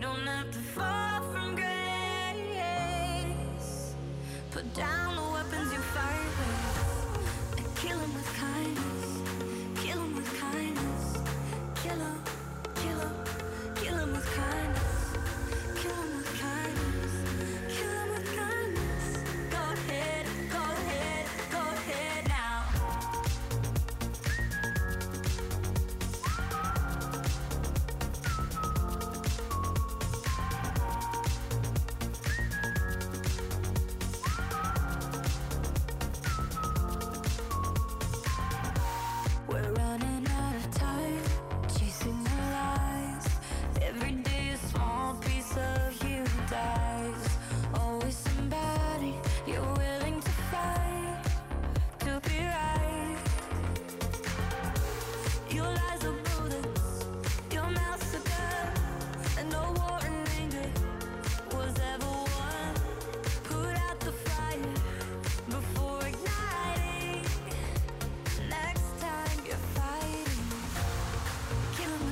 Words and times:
Don't 0.00 0.26
have 0.26 0.50
to 0.50 0.58
fall 0.58 1.20
from 1.30 1.54
grace. 1.54 1.66
Put 4.50 4.72
down 4.72 5.19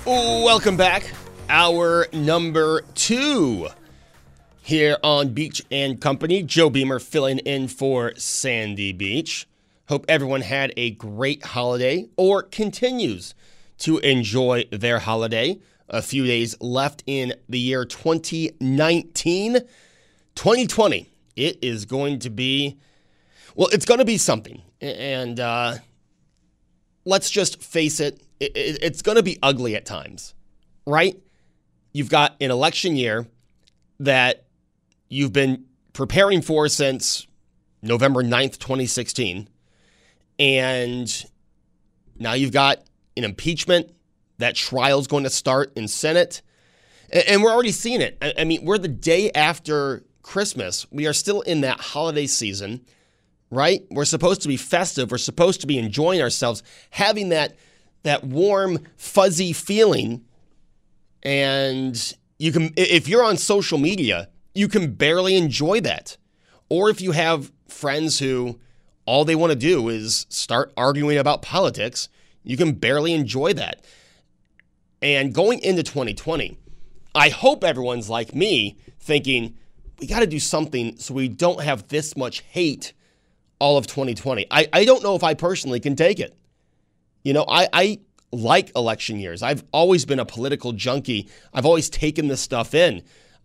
Welcome 0.08 0.78
back. 0.78 1.12
Hour 1.50 2.06
number 2.14 2.80
two 2.94 3.68
here 4.62 4.96
on 5.02 5.34
Beach 5.34 5.62
and 5.70 6.00
Company. 6.00 6.42
Joe 6.42 6.70
Beamer 6.70 6.98
filling 6.98 7.40
in 7.40 7.68
for 7.68 8.14
Sandy 8.16 8.94
Beach. 8.94 9.46
Hope 9.86 10.06
everyone 10.08 10.40
had 10.40 10.72
a 10.78 10.92
great 10.92 11.44
holiday 11.44 12.06
or 12.16 12.42
continues 12.42 13.34
to 13.80 13.98
enjoy 13.98 14.64
their 14.72 14.98
holiday. 14.98 15.58
A 15.90 16.00
few 16.00 16.24
days 16.24 16.58
left 16.58 17.04
in 17.06 17.34
the 17.46 17.58
year 17.58 17.84
2019. 17.84 19.52
2020, 20.34 21.10
it 21.36 21.58
is 21.60 21.84
going 21.84 22.18
to 22.20 22.30
be, 22.30 22.78
well, 23.54 23.68
it's 23.72 23.84
going 23.84 23.98
to 23.98 24.06
be 24.06 24.16
something. 24.16 24.62
And, 24.80 25.38
uh, 25.38 25.74
let's 27.04 27.28
just 27.28 27.62
face 27.62 28.00
it, 28.00 28.22
it, 28.40 28.56
it 28.56 28.78
it's 28.82 29.02
going 29.02 29.16
to 29.16 29.22
be 29.22 29.38
ugly 29.42 29.74
at 29.76 29.84
times, 29.84 30.34
right? 30.86 31.16
You've 31.92 32.10
got 32.10 32.36
an 32.40 32.50
election 32.50 32.96
year 32.96 33.26
that 34.00 34.44
you've 35.08 35.32
been 35.32 35.64
preparing 35.92 36.42
for 36.42 36.68
since 36.68 37.26
November 37.82 38.22
9th, 38.22 38.58
2016. 38.58 39.48
And 40.38 41.24
now 42.16 42.34
you've 42.34 42.52
got 42.52 42.78
an 43.16 43.24
impeachment. 43.24 43.90
That 44.38 44.54
trial's 44.54 45.08
going 45.08 45.24
to 45.24 45.30
start 45.30 45.72
in 45.76 45.88
Senate. 45.88 46.42
And 47.10 47.42
we're 47.42 47.50
already 47.50 47.72
seeing 47.72 48.00
it. 48.00 48.22
I 48.38 48.44
mean, 48.44 48.64
we're 48.64 48.78
the 48.78 48.86
day 48.86 49.32
after 49.32 50.04
Christmas. 50.22 50.86
We 50.92 51.06
are 51.06 51.12
still 51.12 51.40
in 51.40 51.62
that 51.62 51.80
holiday 51.80 52.26
season 52.26 52.84
right? 53.50 53.86
We're 53.90 54.04
supposed 54.04 54.42
to 54.42 54.48
be 54.48 54.56
festive. 54.56 55.10
We're 55.10 55.18
supposed 55.18 55.60
to 55.62 55.66
be 55.66 55.78
enjoying 55.78 56.20
ourselves, 56.20 56.62
having 56.90 57.30
that 57.30 57.56
that 58.02 58.24
warm, 58.24 58.78
fuzzy 58.96 59.52
feeling. 59.52 60.24
And 61.22 62.14
you 62.38 62.52
can, 62.52 62.72
if 62.76 63.08
you're 63.08 63.24
on 63.24 63.36
social 63.36 63.78
media, 63.78 64.28
you 64.54 64.68
can 64.68 64.92
barely 64.92 65.36
enjoy 65.36 65.80
that. 65.80 66.16
Or 66.68 66.90
if 66.90 67.00
you 67.00 67.12
have 67.12 67.52
friends 67.68 68.18
who 68.18 68.58
all 69.06 69.24
they 69.24 69.34
want 69.34 69.52
to 69.52 69.58
do 69.58 69.88
is 69.88 70.26
start 70.28 70.72
arguing 70.76 71.18
about 71.18 71.42
politics, 71.42 72.08
you 72.42 72.56
can 72.56 72.72
barely 72.72 73.14
enjoy 73.14 73.52
that. 73.54 73.84
And 75.00 75.32
going 75.32 75.60
into 75.60 75.82
2020, 75.82 76.58
I 77.14 77.28
hope 77.28 77.64
everyone's 77.64 78.10
like 78.10 78.34
me, 78.34 78.76
thinking 79.00 79.56
we 79.98 80.06
got 80.06 80.20
to 80.20 80.26
do 80.26 80.38
something 80.38 80.96
so 80.98 81.14
we 81.14 81.28
don't 81.28 81.62
have 81.62 81.88
this 81.88 82.16
much 82.16 82.40
hate 82.40 82.92
all 83.58 83.76
of 83.76 83.86
2020. 83.86 84.46
I, 84.50 84.68
I 84.72 84.84
don't 84.84 85.02
know 85.02 85.14
if 85.14 85.24
I 85.24 85.34
personally 85.34 85.80
can 85.80 85.96
take 85.96 86.20
it. 86.20 86.36
You 87.28 87.34
know, 87.34 87.44
I, 87.46 87.68
I 87.74 88.00
like 88.32 88.74
election 88.74 89.18
years. 89.18 89.42
I've 89.42 89.62
always 89.70 90.06
been 90.06 90.18
a 90.18 90.24
political 90.24 90.72
junkie. 90.72 91.28
I've 91.52 91.66
always 91.66 91.90
taken 91.90 92.26
this 92.26 92.40
stuff 92.40 92.72
in. 92.72 93.02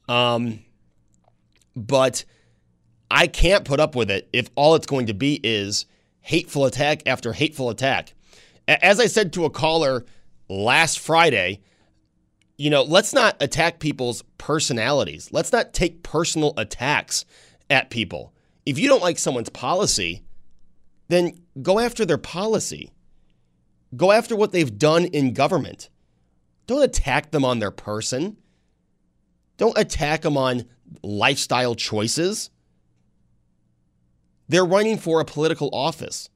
Um, 0.07 0.59
but 1.75 2.23
I 3.11 3.27
can't 3.27 3.66
put 3.66 3.81
up 3.81 3.93
with 3.93 4.09
it 4.09 4.29
if 4.31 4.49
all 4.55 4.75
it's 4.75 4.85
going 4.85 5.07
to 5.07 5.13
be 5.13 5.38
is 5.43 5.85
hateful 6.22 6.63
attack 6.63 7.03
after 7.05 7.33
hateful 7.33 7.69
attack. 7.69 8.13
As 8.69 9.01
I 9.01 9.07
said 9.07 9.33
to 9.33 9.43
a 9.43 9.49
caller 9.49 10.05
last 10.47 10.99
Friday, 10.99 11.59
you 12.57 12.69
know, 12.69 12.83
let's 12.83 13.11
not 13.11 13.35
attack 13.41 13.79
people's 13.79 14.23
personalities. 14.38 15.27
Let's 15.33 15.51
not 15.51 15.73
take 15.73 16.03
personal 16.03 16.53
attacks 16.55 17.25
at 17.69 17.89
people. 17.89 18.33
If 18.66 18.79
you 18.79 18.88
don't 18.88 19.03
like 19.03 19.19
someone's 19.19 19.49
policy, 19.49 20.23
then 21.09 21.33
go 21.61 21.79
after 21.79 22.05
their 22.05 22.17
policy. 22.17 22.92
Go 23.95 24.11
after 24.11 24.35
what 24.35 24.51
they've 24.51 24.77
done 24.77 25.05
in 25.05 25.33
government. 25.33 25.89
Don't 26.67 26.83
attack 26.83 27.31
them 27.31 27.45
on 27.45 27.59
their 27.59 27.71
person. 27.71 28.37
Don't 29.57 29.78
attack 29.78 30.22
them 30.22 30.37
on 30.37 30.66
lifestyle 31.03 31.75
choices. 31.75 32.49
They're 34.47 34.66
running 34.66 34.97
for 34.97 35.19
a 35.19 35.25
political 35.25 35.69
office. 35.73 36.29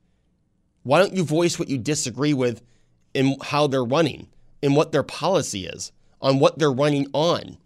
Why 0.83 0.99
don't 0.99 1.13
you 1.13 1.23
voice 1.23 1.57
what 1.59 1.69
you 1.69 1.77
disagree 1.77 2.33
with 2.33 2.61
in 3.13 3.35
how 3.41 3.67
they're 3.67 3.83
running, 3.83 4.27
in 4.61 4.75
what 4.75 4.91
their 4.91 5.03
policy 5.03 5.65
is, 5.65 5.91
on 6.21 6.39
what 6.39 6.59
they're 6.59 6.71
running 6.71 7.07
on? 7.13 7.57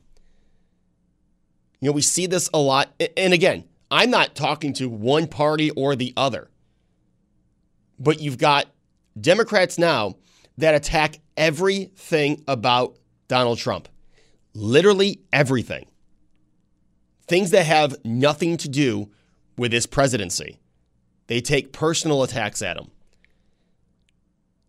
You 1.79 1.89
know, 1.89 1.91
we 1.91 2.01
see 2.01 2.27
this 2.27 2.49
a 2.53 2.59
lot. 2.59 2.89
And 3.17 3.33
again, 3.33 3.65
I'm 3.89 4.09
not 4.09 4.35
talking 4.35 4.73
to 4.73 4.87
one 4.87 5.27
party 5.27 5.69
or 5.71 5.95
the 5.95 6.13
other. 6.15 6.49
But 7.99 8.21
you've 8.21 8.37
got 8.37 8.67
Democrats 9.19 9.77
now 9.77 10.15
that 10.57 10.75
attack 10.75 11.19
everything 11.37 12.43
about 12.47 12.97
Donald 13.27 13.57
Trump. 13.57 13.87
Literally 14.53 15.21
everything. 15.31 15.87
Things 17.27 17.51
that 17.51 17.65
have 17.65 17.95
nothing 18.03 18.57
to 18.57 18.69
do 18.69 19.09
with 19.57 19.71
his 19.71 19.85
presidency. 19.85 20.59
They 21.27 21.41
take 21.41 21.71
personal 21.71 22.23
attacks 22.23 22.61
at 22.61 22.77
him. 22.77 22.91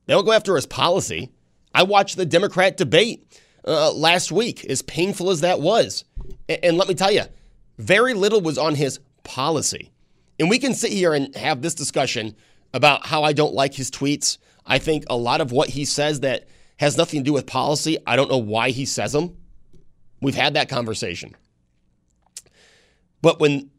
They 0.07 0.15
don't 0.15 0.25
go 0.25 0.33
after 0.33 0.55
his 0.55 0.67
policy. 0.67 1.31
I 1.75 1.83
watched 1.83 2.17
the 2.17 2.27
Democrat 2.27 2.77
debate 2.77 3.41
uh, 3.67 3.93
last 3.93 4.31
week, 4.31 4.65
as 4.67 4.83
painful 4.83 5.31
as 5.31 5.41
that 5.41 5.61
was. 5.61 6.05
And, 6.49 6.65
and 6.65 6.77
let 6.77 6.89
me 6.89 6.95
tell 6.95 7.11
you, 7.11 7.23
very 7.79 8.15
little 8.15 8.41
was 8.41 8.59
on 8.59 8.75
his 8.75 9.01
policy. 9.25 9.91
And 10.39 10.51
we 10.51 10.59
can 10.59 10.75
sit 10.75 10.93
here 10.93 11.15
and 11.15 11.35
have 11.37 11.63
this 11.63 11.75
discussion 11.75 12.35
about 12.75 13.07
how 13.07 13.23
I 13.23 13.33
don't 13.33 13.55
like 13.55 13.75
his 13.75 13.91
tweets. 13.91 14.39
I 14.67 14.79
think 14.79 15.05
a 15.09 15.17
lot 15.17 15.41
of 15.41 15.53
what 15.53 15.69
he 15.69 15.85
says 15.85 16.21
that 16.21 16.49
has 16.79 16.97
nothing 16.97 17.21
to 17.21 17.25
do 17.25 17.33
with 17.33 17.47
policy, 17.47 17.99
I 18.07 18.17
don't 18.17 18.31
know 18.31 18.39
why 18.39 18.71
he 18.71 18.85
says 18.85 19.13
them. 19.13 19.37
We've 20.21 20.35
had 20.35 20.55
that 20.55 20.69
conversation. 20.69 21.37
But 23.21 23.41
when, 23.41 23.71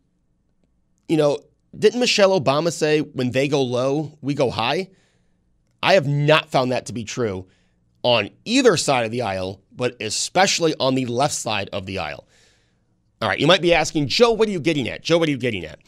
you 1.08 1.18
know, 1.18 1.40
didn't 1.78 2.00
Michelle 2.00 2.40
Obama 2.40 2.72
say 2.72 3.02
when 3.02 3.32
they 3.32 3.48
go 3.48 3.62
low, 3.62 4.18
we 4.22 4.34
go 4.34 4.50
high? 4.50 4.90
I 5.82 5.96
have 5.96 6.08
not 6.08 6.50
found 6.50 6.72
that 6.72 6.86
to 6.86 6.94
be 6.94 7.04
true 7.04 7.48
on 8.04 8.30
either 8.46 8.78
side 8.78 9.06
of 9.06 9.12
the 9.12 9.22
aisle, 9.22 9.62
but 9.72 10.02
especially 10.02 10.76
on 10.80 10.96
the 10.96 11.06
left 11.06 11.34
side 11.34 11.70
of 11.74 11.86
the 11.86 12.00
aisle. 12.00 12.28
All 13.22 13.30
right, 13.30 13.40
you 13.40 13.48
might 13.48 13.62
be 13.62 13.74
asking, 13.74 14.08
Joe, 14.08 14.32
what 14.32 14.48
are 14.48 14.52
you 14.52 14.60
getting 14.60 14.88
at? 14.90 15.02
Joe, 15.02 15.18
what 15.18 15.28
are 15.28 15.32
you 15.32 15.38
getting 15.38 15.66
at? 15.66 15.80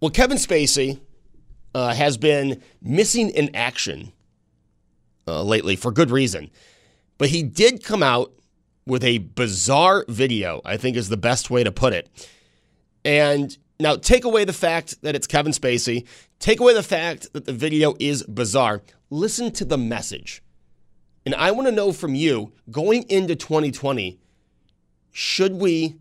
Well, 0.00 0.10
Kevin 0.10 0.38
Spacey 0.38 0.98
uh, 1.74 1.94
has 1.94 2.16
been 2.16 2.62
missing 2.82 3.30
in 3.30 3.54
action 3.54 4.12
uh, 5.26 5.42
lately 5.42 5.76
for 5.76 5.92
good 5.92 6.10
reason. 6.10 6.50
But 7.18 7.28
he 7.28 7.42
did 7.42 7.84
come 7.84 8.02
out 8.02 8.32
with 8.86 9.04
a 9.04 9.18
bizarre 9.18 10.04
video, 10.08 10.60
I 10.64 10.76
think 10.76 10.96
is 10.96 11.08
the 11.08 11.16
best 11.16 11.50
way 11.50 11.62
to 11.62 11.70
put 11.70 11.92
it. 11.92 12.08
And 13.04 13.56
now 13.78 13.96
take 13.96 14.24
away 14.24 14.44
the 14.44 14.52
fact 14.52 15.00
that 15.02 15.14
it's 15.14 15.26
Kevin 15.26 15.52
Spacey, 15.52 16.06
take 16.38 16.60
away 16.60 16.74
the 16.74 16.82
fact 16.82 17.32
that 17.32 17.46
the 17.46 17.52
video 17.52 17.94
is 17.98 18.22
bizarre. 18.24 18.82
Listen 19.10 19.50
to 19.52 19.64
the 19.64 19.78
message. 19.78 20.42
And 21.24 21.34
I 21.34 21.50
want 21.50 21.68
to 21.68 21.72
know 21.72 21.92
from 21.92 22.14
you 22.14 22.52
going 22.70 23.04
into 23.08 23.36
2020, 23.36 24.18
should 25.12 25.54
we, 25.54 25.96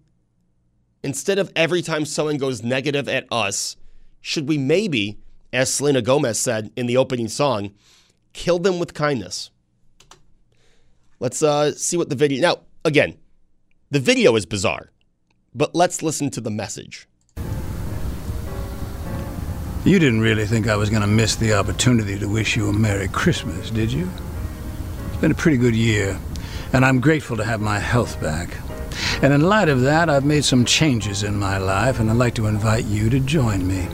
instead 1.04 1.40
of 1.40 1.52
every 1.56 1.82
time 1.82 2.06
someone 2.06 2.38
goes 2.38 2.64
negative 2.64 3.10
at 3.10 3.28
us, 3.32 3.76
should 4.22 4.48
we 4.48 4.58
maybe, 4.58 5.20
as 5.52 5.74
Selena 5.74 6.02
Gomez 6.02 6.40
said 6.40 6.72
in 6.76 6.86
the 6.86 6.98
opening 6.98 7.28
song, 7.28 7.72
kill 8.34 8.60
them 8.60 8.80
with 8.80 8.94
kindness? 8.94 9.50
Let's 11.20 11.44
uh, 11.44 11.74
see 11.74 11.98
what 11.98 12.10
the 12.10 12.16
video. 12.16 12.42
Now, 12.42 12.62
again, 12.86 13.18
the 13.92 14.00
video 14.00 14.36
is 14.36 14.46
bizarre, 14.46 14.92
but 15.54 15.76
let's 15.76 16.02
listen 16.02 16.30
to 16.32 16.42
the 16.42 16.52
message. 16.52 17.08
You 19.86 19.98
didn't 19.98 20.22
really 20.22 20.46
think 20.46 20.68
I 20.68 20.76
was 20.76 20.90
going 20.90 21.02
to 21.02 21.08
miss 21.08 21.36
the 21.36 21.54
opportunity 21.54 22.20
to 22.20 22.28
wish 22.28 22.56
you 22.56 22.70
a 22.70 22.74
Merry 22.74 23.08
Christmas, 23.08 23.72
did 23.72 23.92
you? 23.92 24.10
It's 25.08 25.18
been 25.18 25.32
a 25.32 25.36
pretty 25.36 25.58
good 25.58 25.76
year, 25.76 26.20
and 26.74 26.86
I'm 26.86 27.00
grateful 27.00 27.38
to 27.38 27.46
have 27.46 27.62
my 27.62 27.80
health 27.80 28.22
back. 28.22 28.50
And 29.22 29.34
in 29.34 29.42
light 29.42 29.70
of 29.70 29.82
that, 29.82 30.10
I've 30.10 30.26
made 30.26 30.44
some 30.46 30.66
changes 30.66 31.24
in 31.24 31.38
my 31.38 31.58
life, 31.58 32.00
and 32.00 32.10
I'd 32.10 32.18
like 32.18 32.36
to 32.36 32.48
invite 32.48 32.86
you 32.86 33.10
to 33.10 33.20
join 33.20 33.68
me. 33.68 33.88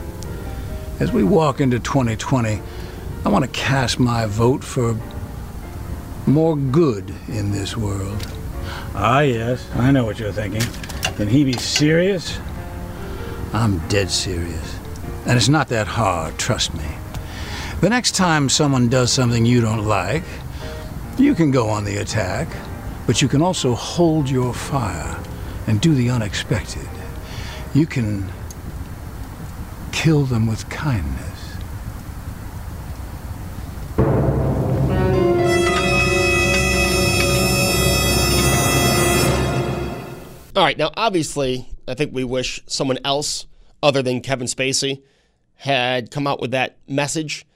As 0.98 1.12
we 1.12 1.22
walk 1.22 1.60
into 1.60 1.78
2020, 1.78 2.62
I 3.26 3.28
want 3.28 3.44
to 3.44 3.50
cast 3.50 3.98
my 4.00 4.24
vote 4.24 4.64
for 4.64 4.98
more 6.26 6.56
good 6.56 7.14
in 7.28 7.52
this 7.52 7.76
world. 7.76 8.26
Ah, 8.94 9.20
yes, 9.20 9.68
I 9.74 9.90
know 9.90 10.06
what 10.06 10.18
you're 10.18 10.32
thinking. 10.32 10.62
Can 11.16 11.28
he 11.28 11.44
be 11.44 11.52
serious? 11.52 12.38
I'm 13.52 13.76
dead 13.88 14.10
serious. 14.10 14.78
And 15.26 15.36
it's 15.36 15.50
not 15.50 15.68
that 15.68 15.86
hard, 15.86 16.38
trust 16.38 16.72
me. 16.72 16.88
The 17.82 17.90
next 17.90 18.14
time 18.14 18.48
someone 18.48 18.88
does 18.88 19.12
something 19.12 19.44
you 19.44 19.60
don't 19.60 19.84
like, 19.84 20.24
you 21.18 21.34
can 21.34 21.50
go 21.50 21.68
on 21.68 21.84
the 21.84 21.98
attack, 21.98 22.48
but 23.06 23.20
you 23.20 23.28
can 23.28 23.42
also 23.42 23.74
hold 23.74 24.30
your 24.30 24.54
fire 24.54 25.22
and 25.66 25.78
do 25.78 25.94
the 25.94 26.08
unexpected. 26.08 26.88
You 27.74 27.84
can 27.84 28.30
kill 29.96 30.24
them 30.26 30.46
with 30.46 30.68
kindness. 30.68 31.56
All 40.54 40.62
right, 40.62 40.76
now 40.76 40.90
obviously, 40.96 41.70
I 41.88 41.94
think 41.94 42.14
we 42.14 42.24
wish 42.24 42.62
someone 42.66 42.98
else 43.04 43.46
other 43.82 44.02
than 44.02 44.20
Kevin 44.20 44.46
Spacey 44.46 45.02
had 45.54 46.10
come 46.10 46.26
out 46.26 46.40
with 46.42 46.50
that 46.50 46.76
message. 46.86 47.46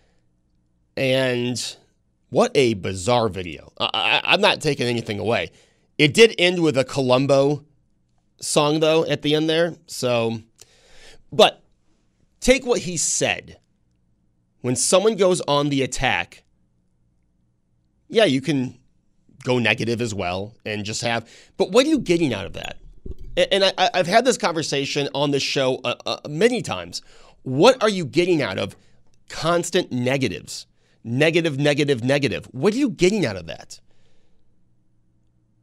And 0.96 1.76
what 2.30 2.52
a 2.54 2.72
bizarre 2.72 3.28
video. 3.28 3.70
I, 3.78 4.22
am 4.24 4.40
not 4.40 4.62
taking 4.62 4.86
anything 4.86 5.18
away. 5.18 5.50
It 5.98 6.14
did 6.14 6.34
end 6.38 6.62
with 6.62 6.78
a 6.78 6.84
Columbo 6.84 7.66
song, 8.40 8.80
though, 8.80 9.04
at 9.04 9.20
the 9.20 9.34
end 9.34 9.48
there. 9.48 9.76
So, 9.86 10.40
but 11.30 11.62
take 12.40 12.66
what 12.66 12.80
he 12.80 12.96
said. 12.96 13.58
When 14.62 14.76
someone 14.76 15.16
goes 15.16 15.40
on 15.42 15.70
the 15.70 15.82
attack, 15.82 16.44
yeah, 18.08 18.24
you 18.24 18.40
can 18.40 18.78
go 19.44 19.58
negative 19.58 20.00
as 20.02 20.14
well 20.14 20.54
and 20.66 20.84
just 20.84 21.00
have, 21.00 21.28
but 21.56 21.70
what 21.70 21.86
are 21.86 21.88
you 21.88 21.98
getting 21.98 22.34
out 22.34 22.44
of 22.44 22.52
that? 22.54 22.76
and 23.36 23.64
I, 23.64 23.90
have 23.94 24.06
had 24.06 24.24
this 24.24 24.36
conversation 24.36 25.08
on 25.14 25.30
this 25.30 25.42
show 25.42 25.80
uh, 25.84 25.94
uh, 26.04 26.18
many 26.28 26.62
times. 26.62 27.02
What 27.42 27.82
are 27.82 27.88
you 27.88 28.04
getting 28.04 28.42
out 28.42 28.58
of 28.58 28.76
constant 29.28 29.92
negatives? 29.92 30.66
Negative, 31.02 31.58
negative, 31.58 32.04
negative. 32.04 32.46
What 32.52 32.74
are 32.74 32.78
you 32.78 32.90
getting 32.90 33.24
out 33.24 33.36
of 33.36 33.46
that? 33.46 33.80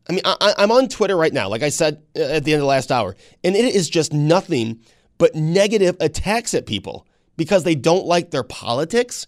I 0.10 0.14
mean, 0.14 0.22
I, 0.24 0.54
I'm 0.58 0.72
on 0.72 0.88
Twitter 0.88 1.18
right 1.18 1.34
now, 1.34 1.50
like 1.50 1.62
I 1.62 1.70
said 1.70 2.02
uh, 2.16 2.22
at 2.22 2.46
the 2.46 2.54
end 2.54 2.60
of 2.60 2.64
the 2.64 2.70
last 2.70 2.92
hour, 2.92 3.16
and 3.44 3.56
it 3.56 3.76
is 3.76 3.90
just 3.90 4.14
nothing 4.14 4.80
but 5.18 5.36
negative 5.36 5.98
attacks 6.00 6.54
at 6.54 6.66
people 6.66 7.08
because 7.36 7.64
they 7.64 7.76
don't 7.76 8.06
like 8.06 8.32
their 8.32 8.44
politics. 8.44 9.28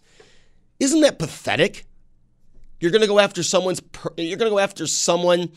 Isn't 0.79 1.01
that 1.01 1.19
pathetic? 1.19 1.85
You're 2.79 2.91
going 2.91 3.01
to 3.01 3.07
go 3.07 3.19
after 3.19 3.43
someone's. 3.43 3.81
Per- 3.81 4.13
you're 4.17 4.37
going 4.37 4.49
to 4.49 4.55
go 4.55 4.59
after 4.59 4.87
someone 4.87 5.51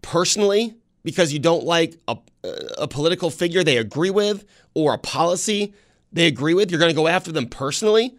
personally 0.00 0.74
because 1.02 1.32
you 1.32 1.38
don't 1.38 1.64
like 1.64 1.96
a, 2.06 2.16
a 2.78 2.88
political 2.88 3.30
figure 3.30 3.64
they 3.64 3.78
agree 3.78 4.10
with 4.10 4.44
or 4.74 4.94
a 4.94 4.98
policy 4.98 5.74
they 6.12 6.26
agree 6.26 6.54
with, 6.54 6.70
you're 6.70 6.80
going 6.80 6.90
to 6.90 6.96
go 6.96 7.08
after 7.08 7.32
them 7.32 7.46
personally. 7.46 8.14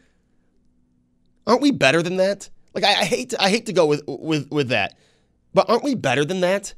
Aren't 1.45 1.61
we 1.61 1.71
better 1.71 2.01
than 2.01 2.17
that? 2.17 2.49
Like 2.73 2.83
I, 2.83 2.89
I 2.89 3.05
hate 3.05 3.29
to, 3.31 3.41
I 3.41 3.49
hate 3.49 3.67
to 3.67 3.73
go 3.73 3.85
with 3.85 4.03
with 4.07 4.49
with 4.49 4.69
that, 4.69 4.97
but 5.53 5.69
aren't 5.69 5.83
we 5.83 5.93
better 5.93 6.25
than 6.25 6.41
that? 6.41 6.73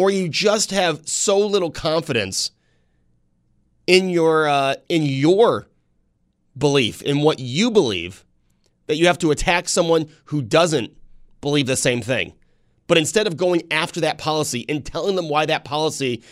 Or 0.00 0.10
you 0.10 0.30
just 0.30 0.70
have 0.70 1.06
so 1.06 1.38
little 1.38 1.70
confidence 1.70 2.52
in 3.86 4.08
your 4.08 4.48
uh, 4.48 4.76
in 4.88 5.02
your 5.02 5.68
belief 6.56 7.02
in 7.02 7.20
what 7.20 7.38
you 7.38 7.70
believe 7.70 8.24
that 8.86 8.96
you 8.96 9.08
have 9.08 9.18
to 9.18 9.30
attack 9.30 9.68
someone 9.68 10.08
who 10.24 10.40
doesn't 10.40 10.96
believe 11.42 11.66
the 11.66 11.76
same 11.76 12.00
thing. 12.00 12.32
But 12.86 12.96
instead 12.96 13.26
of 13.26 13.36
going 13.36 13.64
after 13.70 14.00
that 14.00 14.16
policy 14.16 14.64
and 14.70 14.86
telling 14.86 15.16
them 15.16 15.28
why 15.28 15.44
that 15.44 15.66
policy 15.66 16.22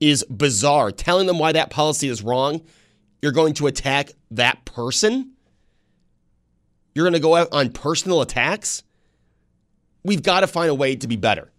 is 0.00 0.24
bizarre, 0.24 0.90
telling 0.90 1.26
them 1.26 1.38
why 1.38 1.52
that 1.52 1.68
policy 1.68 2.08
is 2.08 2.22
wrong, 2.22 2.62
you're 3.20 3.32
going 3.32 3.52
to 3.56 3.66
attack 3.66 4.12
that 4.30 4.64
person. 4.64 5.32
You're 6.94 7.04
going 7.04 7.12
to 7.12 7.20
go 7.20 7.36
out 7.36 7.48
on 7.52 7.72
personal 7.72 8.22
attacks. 8.22 8.84
We've 10.02 10.22
got 10.22 10.40
to 10.40 10.46
find 10.46 10.70
a 10.70 10.74
way 10.74 10.96
to 10.96 11.06
be 11.06 11.16
better. 11.16 11.52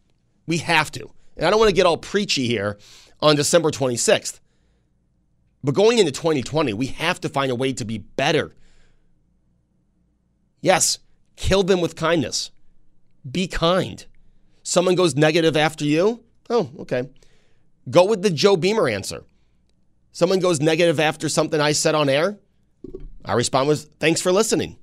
We 0.47 0.57
have 0.57 0.91
to. 0.93 1.11
And 1.39 1.47
I 1.47 1.49
don't 1.49 1.59
want 1.59 1.69
to 1.69 1.75
get 1.75 1.85
all 1.85 1.97
preachy 1.97 2.47
here 2.47 2.77
on 3.21 3.37
December 3.37 3.71
26th. 3.71 4.41
But 5.63 5.73
going 5.73 5.97
into 5.97 6.11
2020, 6.11 6.73
we 6.73 6.87
have 6.87 7.21
to 7.21 7.29
find 7.29 7.49
a 7.49 7.55
way 7.55 7.71
to 7.73 7.85
be 7.85 7.97
better. 7.97 8.53
Yes, 10.59 10.99
kill 11.37 11.63
them 11.63 11.79
with 11.79 11.95
kindness. 11.95 12.51
Be 13.29 13.47
kind. 13.47 14.05
Someone 14.63 14.95
goes 14.95 15.15
negative 15.15 15.55
after 15.55 15.85
you? 15.85 16.25
Oh, 16.49 16.69
okay. 16.79 17.09
Go 17.89 18.03
with 18.03 18.21
the 18.21 18.29
Joe 18.29 18.57
Beamer 18.57 18.89
answer. 18.89 19.23
Someone 20.11 20.39
goes 20.39 20.59
negative 20.59 20.99
after 20.99 21.29
something 21.29 21.61
I 21.61 21.71
said 21.71 21.95
on 21.95 22.09
air? 22.09 22.37
I 23.23 23.33
respond 23.33 23.69
with, 23.69 23.93
thanks 23.99 24.21
for 24.21 24.33
listening. 24.33 24.77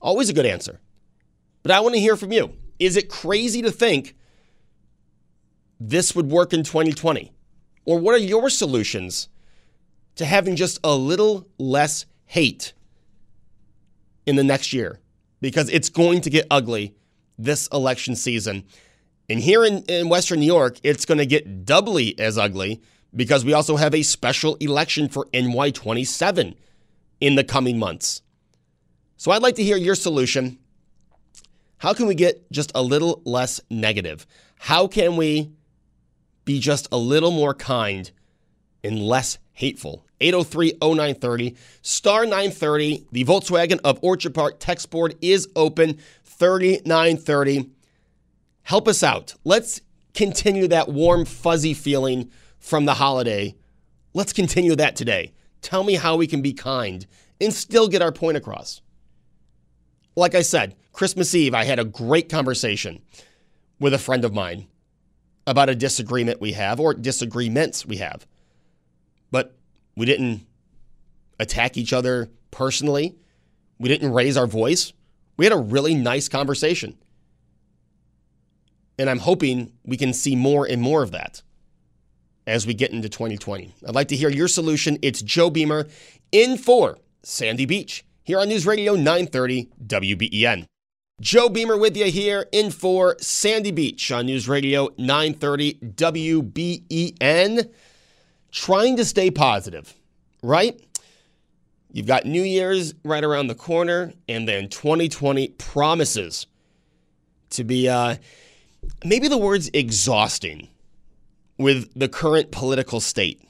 Always 0.00 0.28
a 0.28 0.34
good 0.34 0.46
answer. 0.46 0.80
But 1.64 1.72
I 1.72 1.80
want 1.80 1.94
to 1.94 2.00
hear 2.00 2.16
from 2.16 2.30
you. 2.30 2.54
Is 2.78 2.96
it 2.96 3.08
crazy 3.08 3.62
to 3.62 3.72
think 3.72 4.14
this 5.88 6.14
would 6.14 6.30
work 6.30 6.52
in 6.52 6.62
2020? 6.62 7.32
Or 7.84 7.98
what 7.98 8.14
are 8.14 8.24
your 8.24 8.48
solutions 8.48 9.28
to 10.16 10.24
having 10.24 10.56
just 10.56 10.78
a 10.84 10.94
little 10.94 11.48
less 11.58 12.06
hate 12.26 12.72
in 14.26 14.36
the 14.36 14.44
next 14.44 14.72
year? 14.72 15.00
Because 15.40 15.68
it's 15.70 15.88
going 15.88 16.20
to 16.20 16.30
get 16.30 16.46
ugly 16.50 16.94
this 17.36 17.66
election 17.68 18.14
season. 18.14 18.64
And 19.28 19.40
here 19.40 19.64
in, 19.64 19.82
in 19.84 20.08
Western 20.08 20.40
New 20.40 20.46
York, 20.46 20.78
it's 20.84 21.04
going 21.04 21.18
to 21.18 21.26
get 21.26 21.64
doubly 21.64 22.18
as 22.18 22.38
ugly 22.38 22.80
because 23.14 23.44
we 23.44 23.52
also 23.52 23.76
have 23.76 23.94
a 23.94 24.02
special 24.02 24.54
election 24.56 25.08
for 25.08 25.26
NY27 25.34 26.54
in 27.20 27.34
the 27.34 27.44
coming 27.44 27.78
months. 27.78 28.22
So 29.16 29.30
I'd 29.30 29.42
like 29.42 29.56
to 29.56 29.64
hear 29.64 29.76
your 29.76 29.94
solution. 29.94 30.58
How 31.78 31.92
can 31.92 32.06
we 32.06 32.14
get 32.14 32.50
just 32.52 32.70
a 32.74 32.82
little 32.82 33.22
less 33.24 33.60
negative? 33.70 34.26
How 34.58 34.86
can 34.86 35.16
we 35.16 35.50
be 36.44 36.58
just 36.58 36.88
a 36.92 36.96
little 36.96 37.30
more 37.30 37.54
kind 37.54 38.10
and 38.82 39.02
less 39.02 39.38
hateful? 39.52 40.04
803 40.20 40.78
0930, 40.80 41.56
star 41.82 42.24
930. 42.24 43.06
The 43.10 43.24
Volkswagen 43.24 43.80
of 43.84 43.98
Orchard 44.02 44.34
Park 44.34 44.56
text 44.58 44.90
board 44.90 45.16
is 45.20 45.48
open 45.56 45.98
3930. 46.24 47.70
Help 48.62 48.88
us 48.88 49.02
out. 49.02 49.34
Let's 49.44 49.80
continue 50.14 50.68
that 50.68 50.88
warm, 50.88 51.24
fuzzy 51.24 51.74
feeling 51.74 52.30
from 52.58 52.84
the 52.84 52.94
holiday. 52.94 53.56
Let's 54.14 54.32
continue 54.32 54.76
that 54.76 54.94
today. 54.94 55.32
Tell 55.62 55.84
me 55.84 55.94
how 55.94 56.16
we 56.16 56.26
can 56.26 56.42
be 56.42 56.52
kind 56.52 57.06
and 57.40 57.52
still 57.52 57.88
get 57.88 58.02
our 58.02 58.12
point 58.12 58.36
across. 58.36 58.80
Like 60.14 60.34
I 60.34 60.42
said, 60.42 60.76
Christmas 60.92 61.34
Eve, 61.34 61.54
I 61.54 61.64
had 61.64 61.78
a 61.78 61.84
great 61.84 62.28
conversation 62.28 63.00
with 63.80 63.94
a 63.94 63.98
friend 63.98 64.24
of 64.24 64.34
mine 64.34 64.66
about 65.46 65.68
a 65.68 65.74
disagreement 65.74 66.40
we 66.40 66.52
have 66.52 66.78
or 66.80 66.94
disagreements 66.94 67.84
we 67.84 67.96
have. 67.96 68.26
But 69.30 69.56
we 69.96 70.06
didn't 70.06 70.46
attack 71.38 71.76
each 71.76 71.92
other 71.92 72.30
personally. 72.50 73.16
We 73.78 73.88
didn't 73.88 74.12
raise 74.12 74.36
our 74.36 74.46
voice. 74.46 74.92
We 75.36 75.44
had 75.44 75.52
a 75.52 75.58
really 75.58 75.94
nice 75.94 76.28
conversation. 76.28 76.98
And 78.98 79.10
I'm 79.10 79.18
hoping 79.18 79.72
we 79.84 79.96
can 79.96 80.12
see 80.12 80.36
more 80.36 80.66
and 80.66 80.80
more 80.80 81.02
of 81.02 81.10
that 81.12 81.42
as 82.46 82.66
we 82.66 82.74
get 82.74 82.92
into 82.92 83.08
2020. 83.08 83.74
I'd 83.86 83.94
like 83.94 84.08
to 84.08 84.16
hear 84.16 84.28
your 84.28 84.48
solution. 84.48 84.98
It's 85.02 85.22
Joe 85.22 85.50
Beamer 85.50 85.88
in 86.30 86.56
for 86.56 86.98
Sandy 87.22 87.66
Beach 87.66 88.04
here 88.22 88.38
on 88.38 88.48
News 88.48 88.66
Radio 88.66 88.94
930 88.94 89.70
WBEN. 89.86 90.66
Joe 91.22 91.48
Beamer 91.48 91.76
with 91.76 91.96
you 91.96 92.06
here 92.06 92.48
in 92.50 92.72
for 92.72 93.14
Sandy 93.20 93.70
Beach 93.70 94.10
on 94.10 94.26
News 94.26 94.48
Radio 94.48 94.88
930 94.98 95.74
WBEN. 95.74 97.70
Trying 98.50 98.96
to 98.96 99.04
stay 99.04 99.30
positive, 99.30 99.94
right? 100.42 100.84
You've 101.92 102.08
got 102.08 102.26
New 102.26 102.42
Year's 102.42 102.94
right 103.04 103.22
around 103.22 103.46
the 103.46 103.54
corner, 103.54 104.12
and 104.28 104.48
then 104.48 104.68
2020 104.68 105.50
promises 105.50 106.48
to 107.50 107.62
be 107.62 107.88
uh, 107.88 108.16
maybe 109.04 109.28
the 109.28 109.38
word's 109.38 109.70
exhausting 109.72 110.66
with 111.56 111.88
the 111.94 112.08
current 112.08 112.50
political 112.50 112.98
state. 112.98 113.40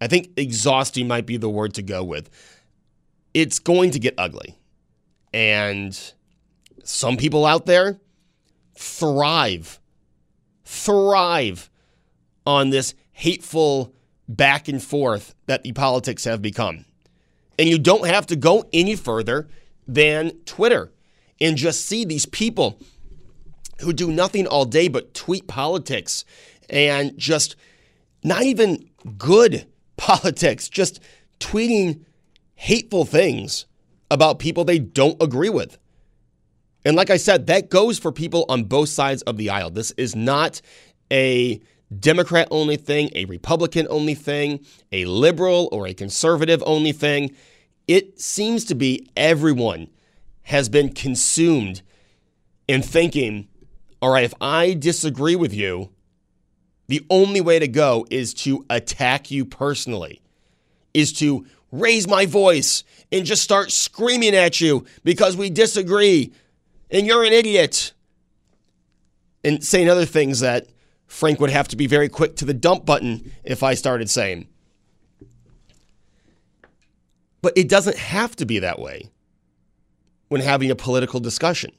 I 0.00 0.08
think 0.08 0.30
exhausting 0.36 1.06
might 1.06 1.24
be 1.24 1.36
the 1.36 1.48
word 1.48 1.74
to 1.74 1.82
go 1.82 2.02
with. 2.02 2.28
It's 3.32 3.60
going 3.60 3.92
to 3.92 4.00
get 4.00 4.14
ugly. 4.18 4.58
And 5.32 5.96
some 6.84 7.16
people 7.16 7.46
out 7.46 7.66
there 7.66 8.00
thrive, 8.76 9.80
thrive 10.64 11.70
on 12.46 12.70
this 12.70 12.94
hateful 13.12 13.94
back 14.28 14.68
and 14.68 14.82
forth 14.82 15.34
that 15.46 15.62
the 15.62 15.72
politics 15.72 16.24
have 16.24 16.42
become. 16.42 16.84
And 17.58 17.68
you 17.68 17.78
don't 17.78 18.06
have 18.06 18.26
to 18.26 18.36
go 18.36 18.64
any 18.72 18.96
further 18.96 19.48
than 19.86 20.30
Twitter 20.46 20.92
and 21.40 21.56
just 21.56 21.86
see 21.86 22.04
these 22.04 22.26
people 22.26 22.78
who 23.80 23.92
do 23.92 24.10
nothing 24.10 24.46
all 24.46 24.64
day 24.64 24.88
but 24.88 25.12
tweet 25.12 25.46
politics 25.46 26.24
and 26.70 27.16
just 27.18 27.56
not 28.24 28.42
even 28.42 28.88
good 29.18 29.66
politics, 29.96 30.68
just 30.68 31.00
tweeting 31.38 32.04
hateful 32.54 33.04
things 33.04 33.66
about 34.10 34.38
people 34.38 34.64
they 34.64 34.78
don't 34.78 35.20
agree 35.22 35.48
with. 35.48 35.78
And 36.84 36.96
like 36.96 37.10
I 37.10 37.16
said, 37.16 37.46
that 37.46 37.70
goes 37.70 37.98
for 37.98 38.10
people 38.10 38.44
on 38.48 38.64
both 38.64 38.88
sides 38.88 39.22
of 39.22 39.36
the 39.36 39.50
aisle. 39.50 39.70
This 39.70 39.92
is 39.92 40.16
not 40.16 40.60
a 41.12 41.60
Democrat 41.98 42.48
only 42.50 42.76
thing, 42.76 43.10
a 43.14 43.24
Republican 43.26 43.86
only 43.90 44.14
thing, 44.14 44.64
a 44.90 45.04
liberal 45.04 45.68
or 45.72 45.86
a 45.86 45.94
conservative 45.94 46.62
only 46.66 46.92
thing. 46.92 47.34
It 47.86 48.20
seems 48.20 48.64
to 48.66 48.74
be 48.74 49.08
everyone 49.16 49.88
has 50.42 50.68
been 50.68 50.92
consumed 50.92 51.82
in 52.66 52.82
thinking, 52.82 53.48
all 54.00 54.10
right, 54.10 54.24
if 54.24 54.34
I 54.40 54.74
disagree 54.74 55.36
with 55.36 55.52
you, 55.52 55.90
the 56.88 57.04
only 57.10 57.40
way 57.40 57.58
to 57.58 57.68
go 57.68 58.06
is 58.10 58.34
to 58.34 58.64
attack 58.68 59.30
you 59.30 59.44
personally, 59.44 60.20
is 60.94 61.12
to 61.14 61.46
raise 61.70 62.06
my 62.06 62.26
voice 62.26 62.84
and 63.10 63.24
just 63.24 63.42
start 63.42 63.70
screaming 63.70 64.34
at 64.34 64.60
you 64.60 64.84
because 65.04 65.36
we 65.36 65.48
disagree 65.48 66.32
and 66.92 67.06
you're 67.06 67.24
an 67.24 67.32
idiot. 67.32 67.92
And 69.42 69.64
saying 69.64 69.88
other 69.88 70.04
things 70.04 70.38
that 70.40 70.68
Frank 71.08 71.40
would 71.40 71.50
have 71.50 71.66
to 71.68 71.76
be 71.76 71.88
very 71.88 72.08
quick 72.08 72.36
to 72.36 72.44
the 72.44 72.54
dump 72.54 72.86
button 72.86 73.32
if 73.42 73.64
I 73.64 73.74
started 73.74 74.08
saying. 74.08 74.46
But 77.40 77.54
it 77.56 77.68
doesn't 77.68 77.96
have 77.96 78.36
to 78.36 78.46
be 78.46 78.60
that 78.60 78.78
way 78.78 79.10
when 80.28 80.40
having 80.40 80.70
a 80.70 80.76
political 80.76 81.18
discussion. 81.18 81.72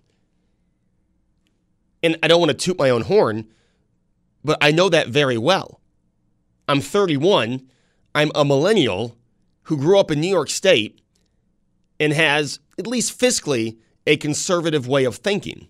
And 2.03 2.17
I 2.21 2.27
don't 2.27 2.41
want 2.41 2.51
to 2.51 2.57
toot 2.57 2.77
my 2.77 2.89
own 2.89 3.03
horn, 3.03 3.47
but 4.43 4.57
I 4.59 4.71
know 4.71 4.89
that 4.89 5.07
very 5.07 5.37
well. 5.37 5.79
I'm 6.67 6.81
31. 6.81 7.65
I'm 8.13 8.31
a 8.35 8.43
millennial 8.43 9.17
who 9.63 9.77
grew 9.77 9.97
up 9.97 10.11
in 10.11 10.19
New 10.19 10.27
York 10.27 10.49
State 10.49 10.99
and 11.97 12.11
has, 12.11 12.59
at 12.77 12.85
least 12.85 13.17
fiscally, 13.17 13.77
a 14.05 14.17
conservative 14.17 14.87
way 14.87 15.05
of 15.05 15.17
thinking. 15.17 15.67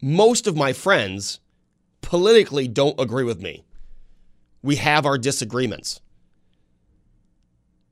Most 0.00 0.46
of 0.46 0.56
my 0.56 0.72
friends 0.72 1.40
politically 2.00 2.68
don't 2.68 3.00
agree 3.00 3.24
with 3.24 3.40
me. 3.42 3.64
We 4.62 4.76
have 4.76 5.06
our 5.06 5.18
disagreements. 5.18 6.00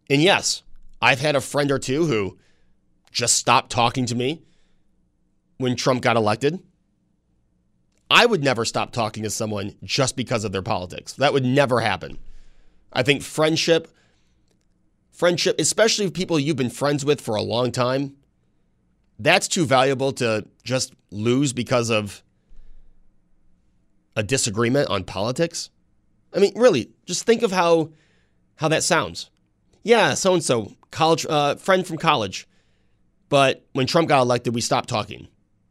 And 0.09 0.23
yes, 0.23 0.63
I've 1.03 1.21
had 1.21 1.37
a 1.37 1.41
friend 1.41 1.71
or 1.71 1.79
two 1.79 2.07
who 2.07 2.39
just 3.11 3.37
stopped 3.37 3.71
talking 3.71 4.07
to 4.07 4.15
me 4.15 4.43
when 5.59 5.75
Trump 5.77 6.03
got 6.03 6.17
elected. 6.17 6.61
I 8.09 8.27
would 8.27 8.45
never 8.45 8.65
stop 8.65 8.93
talking 8.93 9.25
to 9.25 9.31
someone 9.31 9.75
just 9.83 10.17
because 10.17 10.45
of 10.45 10.53
their 10.53 10.63
politics. 10.63 11.13
That 11.15 11.33
would 11.33 11.45
never 11.45 11.81
happen. 11.81 12.19
I 12.93 13.03
think 13.03 13.23
friendship, 13.23 13.89
friendship, 15.11 15.57
especially 15.59 16.07
with 16.07 16.15
people 16.15 16.39
you've 16.39 16.57
been 16.57 16.71
friends 16.71 17.05
with 17.05 17.21
for 17.21 17.35
a 17.35 17.43
long 17.43 17.73
time, 17.73 18.17
that's 19.19 19.49
too 19.49 19.67
valuable 19.67 20.13
to 20.13 20.47
just 20.63 20.95
lose 21.11 21.53
because 21.53 21.91
of 21.91 22.23
a 24.15 24.23
disagreement 24.23 24.89
on 24.89 25.05
politics. 25.05 25.71
I 26.35 26.39
mean, 26.39 26.53
really, 26.57 26.91
just 27.05 27.25
think 27.25 27.43
of 27.43 27.53
how 27.53 27.91
how 28.57 28.69
that 28.69 28.83
sounds. 28.83 29.31
Yeah, 29.83 30.15
so 30.15 30.35
and 30.35 30.43
so, 30.43 30.73
college 30.91 31.27
uh, 31.29 31.55
friend 31.57 31.87
from 31.87 31.99
college, 31.99 32.49
but 33.29 33.65
when 33.73 33.87
Trump 33.87 34.09
got 34.09 34.23
elected, 34.23 34.55
we 34.55 34.61
stopped 34.61 34.89
talking. 34.89 35.29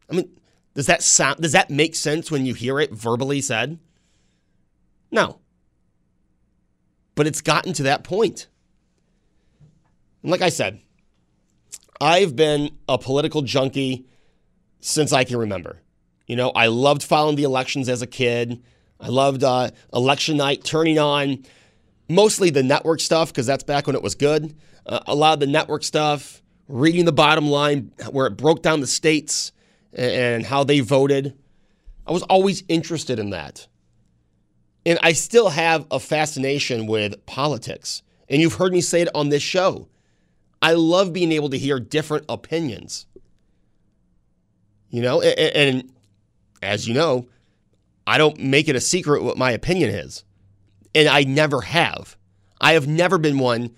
I 0.09 0.15
mean, 0.15 0.29
does 0.73 0.87
that 0.87 1.03
sound? 1.03 1.41
Does 1.41 1.51
that 1.53 1.69
make 1.69 1.95
sense 1.95 2.31
when 2.31 2.45
you 2.45 2.53
hear 2.53 2.79
it 2.79 2.91
verbally 2.91 3.41
said? 3.41 3.79
No. 5.11 5.39
But 7.15 7.27
it's 7.27 7.41
gotten 7.41 7.73
to 7.73 7.83
that 7.83 8.03
point. 8.03 8.47
And 10.21 10.31
like 10.31 10.41
I 10.41 10.49
said, 10.49 10.79
I've 11.99 12.35
been 12.35 12.71
a 12.87 12.97
political 12.97 13.41
junkie 13.41 14.05
since 14.79 15.13
I 15.13 15.23
can 15.23 15.37
remember. 15.37 15.81
You 16.27 16.35
know, 16.35 16.49
I 16.49 16.67
loved 16.67 17.03
following 17.03 17.35
the 17.35 17.43
elections 17.43 17.87
as 17.89 18.01
a 18.01 18.07
kid. 18.07 18.63
I 18.99 19.09
loved 19.09 19.43
uh, 19.43 19.71
election 19.93 20.37
night, 20.37 20.63
turning 20.63 20.99
on 20.99 21.43
mostly 22.09 22.49
the 22.49 22.63
network 22.63 22.99
stuff 22.99 23.29
because 23.29 23.45
that's 23.45 23.63
back 23.63 23.87
when 23.87 23.95
it 23.95 24.01
was 24.01 24.15
good. 24.15 24.55
Uh, 24.85 24.99
a 25.07 25.15
lot 25.15 25.33
of 25.33 25.39
the 25.39 25.47
network 25.47 25.83
stuff, 25.83 26.41
reading 26.67 27.05
the 27.05 27.11
bottom 27.11 27.47
line 27.47 27.91
where 28.11 28.27
it 28.27 28.37
broke 28.37 28.61
down 28.61 28.79
the 28.79 28.87
states 28.87 29.51
and 29.93 30.45
how 30.45 30.63
they 30.63 30.79
voted. 30.79 31.37
I 32.07 32.11
was 32.11 32.23
always 32.23 32.63
interested 32.67 33.19
in 33.19 33.31
that. 33.31 33.67
And 34.85 34.99
I 35.01 35.13
still 35.13 35.49
have 35.49 35.87
a 35.89 35.99
fascination 35.99 36.85
with 36.85 37.25
politics. 37.25 38.03
And 38.29 38.41
you've 38.41 38.55
heard 38.55 38.71
me 38.71 38.81
say 38.81 39.01
it 39.01 39.09
on 39.15 39.29
this 39.29 39.41
show. 39.41 39.87
I 40.65 40.74
love 40.74 41.13
being 41.13 41.31
able 41.31 41.51
to 41.51 41.60
hear 41.60 41.79
different 41.79 42.25
opinions. 42.27 43.05
You 44.89 45.03
know, 45.03 45.22
and, 45.22 45.39
and 45.39 45.93
as 46.63 46.88
you 46.88 46.95
know, 46.95 47.27
I 48.07 48.17
don't 48.17 48.39
make 48.39 48.67
it 48.67 48.75
a 48.75 48.81
secret 48.81 49.22
what 49.22 49.38
my 49.38 49.51
opinion 49.51 49.91
is. 49.91 50.24
And 50.95 51.07
I 51.07 51.22
never 51.22 51.62
have. 51.62 52.17
I 52.60 52.74
have 52.74 52.88
never 52.88 53.19
been 53.19 53.38
one 53.38 53.75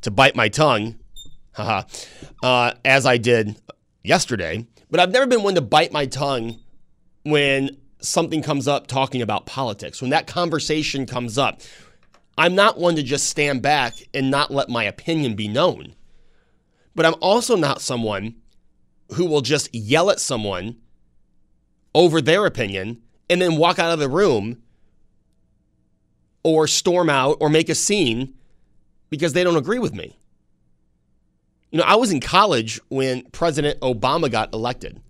to 0.00 0.10
bite 0.10 0.34
my 0.34 0.48
tongue, 0.48 0.98
haha, 1.52 1.82
uh, 2.42 2.72
as 2.86 3.04
I 3.04 3.18
did 3.18 3.54
yesterday. 4.02 4.66
But 4.90 4.98
I've 4.98 5.12
never 5.12 5.26
been 5.26 5.42
one 5.42 5.56
to 5.56 5.60
bite 5.60 5.92
my 5.92 6.06
tongue 6.06 6.58
when 7.24 7.76
something 8.00 8.42
comes 8.42 8.66
up 8.66 8.86
talking 8.86 9.20
about 9.20 9.44
politics. 9.44 10.00
When 10.00 10.08
that 10.10 10.26
conversation 10.26 11.04
comes 11.04 11.36
up, 11.36 11.60
I'm 12.36 12.54
not 12.54 12.78
one 12.78 12.96
to 12.96 13.02
just 13.02 13.28
stand 13.28 13.62
back 13.62 13.94
and 14.14 14.30
not 14.30 14.50
let 14.50 14.68
my 14.68 14.84
opinion 14.84 15.34
be 15.34 15.48
known. 15.48 15.94
But 16.94 17.06
I'm 17.06 17.14
also 17.20 17.56
not 17.56 17.80
someone 17.80 18.36
who 19.14 19.26
will 19.26 19.40
just 19.40 19.74
yell 19.74 20.10
at 20.10 20.20
someone 20.20 20.76
over 21.94 22.20
their 22.20 22.46
opinion 22.46 23.02
and 23.28 23.40
then 23.40 23.56
walk 23.56 23.78
out 23.78 23.92
of 23.92 23.98
the 23.98 24.08
room 24.08 24.62
or 26.42 26.66
storm 26.66 27.08
out 27.08 27.36
or 27.40 27.48
make 27.48 27.68
a 27.68 27.74
scene 27.74 28.34
because 29.10 29.32
they 29.32 29.44
don't 29.44 29.56
agree 29.56 29.78
with 29.78 29.94
me. 29.94 30.16
You 31.70 31.78
know, 31.78 31.84
I 31.84 31.96
was 31.96 32.12
in 32.12 32.20
college 32.20 32.80
when 32.88 33.22
President 33.30 33.80
Obama 33.80 34.30
got 34.30 34.52
elected. 34.52 35.00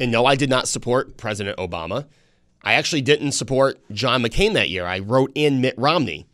And 0.00 0.10
no, 0.10 0.26
I 0.26 0.34
did 0.34 0.50
not 0.50 0.68
support 0.68 1.16
President 1.16 1.58
Obama. 1.58 2.06
I 2.64 2.74
actually 2.74 3.02
didn't 3.02 3.32
support 3.32 3.80
John 3.90 4.22
McCain 4.22 4.54
that 4.54 4.68
year. 4.68 4.86
I 4.86 5.00
wrote 5.00 5.32
in 5.34 5.60
Mitt 5.60 5.74
Romney. 5.76 6.26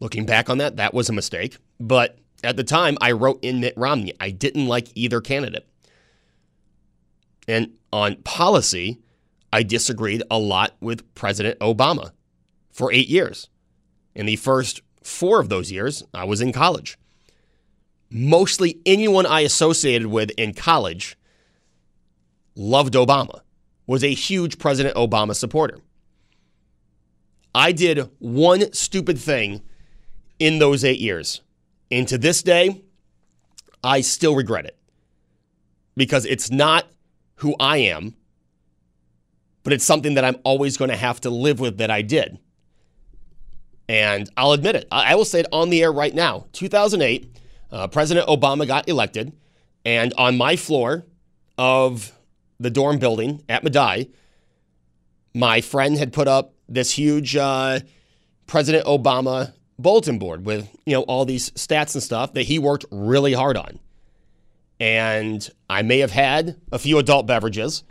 Looking 0.00 0.26
back 0.26 0.48
on 0.48 0.58
that, 0.58 0.76
that 0.76 0.94
was 0.94 1.08
a 1.08 1.12
mistake. 1.12 1.58
But 1.78 2.18
at 2.42 2.56
the 2.56 2.64
time, 2.64 2.96
I 3.00 3.12
wrote 3.12 3.42
in 3.42 3.60
Mitt 3.60 3.74
Romney. 3.76 4.14
I 4.20 4.30
didn't 4.30 4.66
like 4.66 4.88
either 4.94 5.20
candidate. 5.20 5.66
And 7.46 7.72
on 7.92 8.16
policy, 8.16 9.00
I 9.52 9.62
disagreed 9.62 10.22
a 10.30 10.38
lot 10.38 10.76
with 10.80 11.14
President 11.14 11.58
Obama 11.60 12.12
for 12.72 12.92
eight 12.92 13.08
years. 13.08 13.48
In 14.14 14.26
the 14.26 14.36
first 14.36 14.80
four 15.02 15.40
of 15.40 15.48
those 15.48 15.70
years, 15.70 16.02
I 16.14 16.24
was 16.24 16.40
in 16.40 16.52
college. 16.52 16.98
Mostly 18.10 18.80
anyone 18.86 19.26
I 19.26 19.40
associated 19.40 20.08
with 20.08 20.30
in 20.38 20.54
college 20.54 21.16
loved 22.56 22.94
Obama, 22.94 23.40
was 23.86 24.02
a 24.02 24.12
huge 24.12 24.58
President 24.58 24.94
Obama 24.96 25.34
supporter. 25.34 25.78
I 27.54 27.72
did 27.72 28.10
one 28.18 28.72
stupid 28.72 29.18
thing 29.18 29.62
in 30.38 30.58
those 30.58 30.84
eight 30.84 30.98
years. 30.98 31.40
And 31.90 32.08
to 32.08 32.18
this 32.18 32.42
day, 32.42 32.82
I 33.82 34.00
still 34.00 34.34
regret 34.34 34.64
it 34.64 34.76
because 35.96 36.24
it's 36.24 36.50
not 36.50 36.86
who 37.36 37.54
I 37.60 37.78
am, 37.78 38.16
but 39.62 39.72
it's 39.72 39.84
something 39.84 40.14
that 40.14 40.24
I'm 40.24 40.36
always 40.44 40.76
going 40.76 40.90
to 40.90 40.96
have 40.96 41.20
to 41.22 41.30
live 41.30 41.60
with 41.60 41.78
that 41.78 41.90
I 41.90 42.02
did. 42.02 42.38
And 43.88 44.28
I'll 44.36 44.52
admit 44.52 44.76
it. 44.76 44.88
I 44.90 45.14
will 45.14 45.26
say 45.26 45.40
it 45.40 45.46
on 45.52 45.68
the 45.70 45.82
air 45.82 45.92
right 45.92 46.14
now. 46.14 46.46
2008, 46.52 47.36
uh, 47.70 47.86
President 47.88 48.26
Obama 48.28 48.66
got 48.66 48.88
elected, 48.88 49.32
and 49.84 50.14
on 50.16 50.38
my 50.38 50.56
floor 50.56 51.04
of 51.58 52.12
the 52.60 52.70
dorm 52.70 52.98
building 52.98 53.42
at 53.48 53.64
Medaille, 53.64 54.10
my 55.34 55.60
friend 55.60 55.96
had 55.98 56.12
put 56.12 56.28
up 56.28 56.54
this 56.68 56.92
huge 56.92 57.36
uh, 57.36 57.80
President 58.46 58.86
Obama 58.86 59.52
bulletin 59.78 60.18
board 60.18 60.46
with 60.46 60.68
you 60.86 60.92
know 60.92 61.02
all 61.02 61.24
these 61.24 61.50
stats 61.50 61.94
and 61.94 62.02
stuff 62.02 62.34
that 62.34 62.42
he 62.42 62.58
worked 62.58 62.84
really 62.90 63.32
hard 63.32 63.56
on. 63.56 63.78
And 64.80 65.48
I 65.70 65.82
may 65.82 66.00
have 66.00 66.10
had 66.10 66.60
a 66.72 66.78
few 66.78 66.98
adult 66.98 67.26
beverages, 67.26 67.84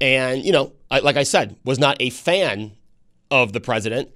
and 0.00 0.44
you 0.44 0.52
know, 0.52 0.72
I, 0.90 1.00
like 1.00 1.16
I 1.16 1.22
said, 1.22 1.56
was 1.64 1.78
not 1.78 1.96
a 2.00 2.10
fan 2.10 2.72
of 3.30 3.52
the 3.52 3.60
president, 3.60 4.10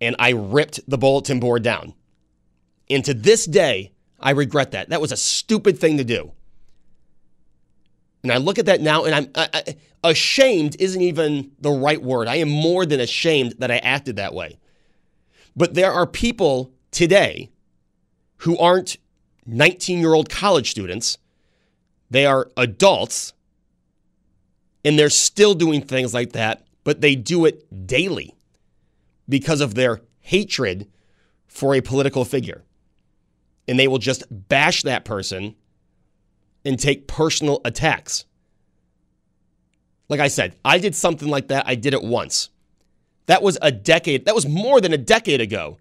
and 0.00 0.16
I 0.18 0.30
ripped 0.30 0.80
the 0.88 0.98
bulletin 0.98 1.40
board 1.40 1.62
down. 1.62 1.94
And 2.90 3.04
to 3.04 3.14
this 3.14 3.46
day, 3.46 3.92
I 4.20 4.30
regret 4.30 4.72
that. 4.72 4.90
That 4.90 5.00
was 5.00 5.12
a 5.12 5.16
stupid 5.16 5.78
thing 5.78 5.98
to 5.98 6.04
do. 6.04 6.32
And 8.22 8.32
I 8.32 8.36
look 8.36 8.58
at 8.58 8.66
that 8.66 8.80
now 8.80 9.04
and 9.04 9.14
I'm 9.14 9.30
I, 9.34 9.48
I, 10.04 10.10
ashamed 10.10 10.76
isn't 10.78 11.00
even 11.00 11.52
the 11.60 11.70
right 11.70 12.00
word. 12.00 12.28
I 12.28 12.36
am 12.36 12.48
more 12.48 12.86
than 12.86 13.00
ashamed 13.00 13.56
that 13.58 13.70
I 13.70 13.78
acted 13.78 14.16
that 14.16 14.34
way. 14.34 14.58
But 15.56 15.74
there 15.74 15.92
are 15.92 16.06
people 16.06 16.72
today 16.90 17.50
who 18.38 18.56
aren't 18.58 18.96
19 19.46 20.00
year 20.00 20.14
old 20.14 20.28
college 20.28 20.70
students, 20.70 21.18
they 22.10 22.26
are 22.26 22.50
adults, 22.56 23.32
and 24.84 24.98
they're 24.98 25.10
still 25.10 25.54
doing 25.54 25.80
things 25.80 26.12
like 26.12 26.32
that, 26.32 26.66
but 26.84 27.00
they 27.00 27.14
do 27.14 27.44
it 27.44 27.86
daily 27.86 28.34
because 29.28 29.60
of 29.60 29.74
their 29.74 30.00
hatred 30.20 30.88
for 31.46 31.74
a 31.74 31.80
political 31.80 32.24
figure. 32.24 32.62
And 33.68 33.78
they 33.78 33.88
will 33.88 33.98
just 33.98 34.24
bash 34.30 34.82
that 34.82 35.04
person 35.04 35.54
and 36.64 36.78
take 36.78 37.08
personal 37.08 37.60
attacks. 37.64 38.24
Like 40.08 40.20
I 40.20 40.28
said, 40.28 40.56
I 40.64 40.78
did 40.78 40.94
something 40.94 41.28
like 41.28 41.48
that. 41.48 41.66
I 41.66 41.74
did 41.74 41.94
it 41.94 42.02
once. 42.02 42.50
That 43.26 43.42
was 43.42 43.56
a 43.62 43.70
decade, 43.70 44.26
that 44.26 44.34
was 44.34 44.46
more 44.46 44.80
than 44.80 44.92
a 44.92 44.98
decade 44.98 45.40
ago. 45.40 45.78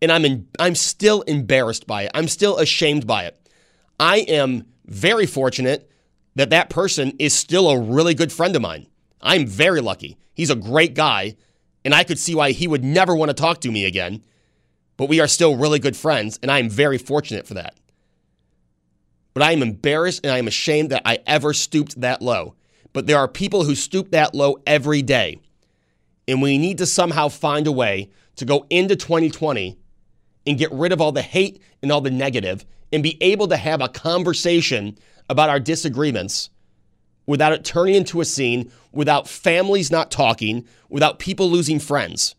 And 0.00 0.10
I'm 0.10 0.24
in, 0.24 0.48
I'm 0.58 0.74
still 0.74 1.22
embarrassed 1.22 1.86
by 1.86 2.02
it. 2.02 2.10
I'm 2.14 2.28
still 2.28 2.58
ashamed 2.58 3.06
by 3.06 3.26
it. 3.26 3.38
I 4.00 4.18
am 4.18 4.66
very 4.86 5.26
fortunate 5.26 5.88
that 6.34 6.50
that 6.50 6.70
person 6.70 7.12
is 7.18 7.34
still 7.34 7.68
a 7.68 7.78
really 7.78 8.14
good 8.14 8.32
friend 8.32 8.56
of 8.56 8.62
mine. 8.62 8.86
I'm 9.20 9.46
very 9.46 9.80
lucky. 9.80 10.16
He's 10.34 10.50
a 10.50 10.56
great 10.56 10.94
guy, 10.94 11.36
and 11.84 11.94
I 11.94 12.04
could 12.04 12.18
see 12.18 12.34
why 12.34 12.52
he 12.52 12.66
would 12.66 12.82
never 12.82 13.14
want 13.14 13.28
to 13.28 13.34
talk 13.34 13.60
to 13.60 13.70
me 13.70 13.84
again. 13.84 14.22
But 14.96 15.08
we 15.08 15.20
are 15.20 15.28
still 15.28 15.56
really 15.56 15.78
good 15.78 15.96
friends, 15.96 16.38
and 16.42 16.50
I 16.50 16.58
am 16.58 16.68
very 16.68 16.98
fortunate 16.98 17.46
for 17.46 17.54
that. 17.54 17.76
But 19.34 19.42
I 19.42 19.52
am 19.52 19.62
embarrassed 19.62 20.20
and 20.24 20.32
I 20.32 20.38
am 20.38 20.46
ashamed 20.46 20.90
that 20.90 21.02
I 21.04 21.18
ever 21.26 21.52
stooped 21.52 22.00
that 22.00 22.22
low. 22.22 22.54
But 22.92 23.06
there 23.06 23.18
are 23.18 23.28
people 23.28 23.64
who 23.64 23.74
stoop 23.74 24.10
that 24.10 24.34
low 24.34 24.58
every 24.66 25.02
day. 25.02 25.38
And 26.28 26.42
we 26.42 26.58
need 26.58 26.78
to 26.78 26.86
somehow 26.86 27.28
find 27.28 27.66
a 27.66 27.72
way 27.72 28.10
to 28.36 28.44
go 28.44 28.66
into 28.70 28.96
2020 28.96 29.78
and 30.46 30.58
get 30.58 30.72
rid 30.72 30.92
of 30.92 31.00
all 31.00 31.12
the 31.12 31.22
hate 31.22 31.62
and 31.82 31.90
all 31.90 32.00
the 32.00 32.10
negative 32.10 32.64
and 32.92 33.02
be 33.02 33.16
able 33.22 33.48
to 33.48 33.56
have 33.56 33.80
a 33.80 33.88
conversation 33.88 34.98
about 35.28 35.50
our 35.50 35.60
disagreements 35.60 36.50
without 37.26 37.52
it 37.52 37.64
turning 37.64 37.94
into 37.94 38.20
a 38.20 38.24
scene, 38.24 38.70
without 38.90 39.28
families 39.28 39.90
not 39.90 40.10
talking, 40.10 40.66
without 40.88 41.18
people 41.18 41.48
losing 41.50 41.78
friends. 41.78 42.34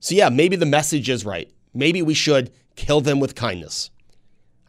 So, 0.00 0.14
yeah, 0.14 0.30
maybe 0.30 0.56
the 0.56 0.66
message 0.66 1.08
is 1.08 1.24
right. 1.24 1.50
Maybe 1.74 2.02
we 2.02 2.14
should 2.14 2.50
kill 2.74 3.00
them 3.00 3.20
with 3.20 3.34
kindness. 3.34 3.90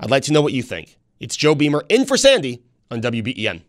I'd 0.03 0.11
like 0.11 0.23
to 0.23 0.33
know 0.33 0.41
what 0.41 0.51
you 0.51 0.61
think. 0.61 0.97
It's 1.21 1.37
Joe 1.37 1.55
Beamer 1.55 1.85
in 1.87 2.05
for 2.05 2.17
Sandy 2.17 2.61
on 2.91 3.01
WBEN. 3.01 3.61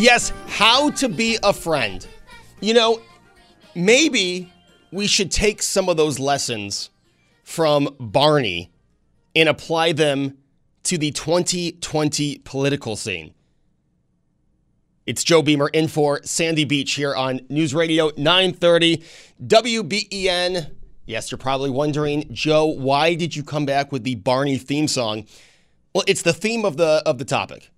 Yes, 0.00 0.32
how 0.46 0.88
to 0.92 1.10
be 1.10 1.36
a 1.42 1.52
friend. 1.52 2.06
You 2.62 2.72
know, 2.72 3.02
maybe 3.74 4.50
we 4.90 5.06
should 5.06 5.30
take 5.30 5.60
some 5.60 5.90
of 5.90 5.98
those 5.98 6.18
lessons 6.18 6.88
from 7.44 7.94
Barney 8.00 8.72
and 9.36 9.46
apply 9.46 9.92
them 9.92 10.38
to 10.84 10.96
the 10.96 11.10
2020 11.10 12.38
political 12.44 12.96
scene. 12.96 13.34
It's 15.04 15.22
Joe 15.22 15.42
Beamer 15.42 15.68
in 15.68 15.86
for 15.86 16.22
Sandy 16.22 16.64
Beach 16.64 16.92
here 16.92 17.14
on 17.14 17.42
News 17.50 17.74
Radio 17.74 18.10
930 18.16 19.04
WBEN. 19.44 20.70
Yes, 21.04 21.30
you're 21.30 21.36
probably 21.36 21.68
wondering, 21.68 22.26
Joe, 22.32 22.64
why 22.64 23.14
did 23.14 23.36
you 23.36 23.42
come 23.42 23.66
back 23.66 23.92
with 23.92 24.04
the 24.04 24.14
Barney 24.14 24.56
theme 24.56 24.88
song? 24.88 25.26
Well, 25.94 26.04
it's 26.06 26.22
the 26.22 26.32
theme 26.32 26.64
of 26.64 26.78
the 26.78 27.02
of 27.04 27.18
the 27.18 27.26
topic. 27.26 27.68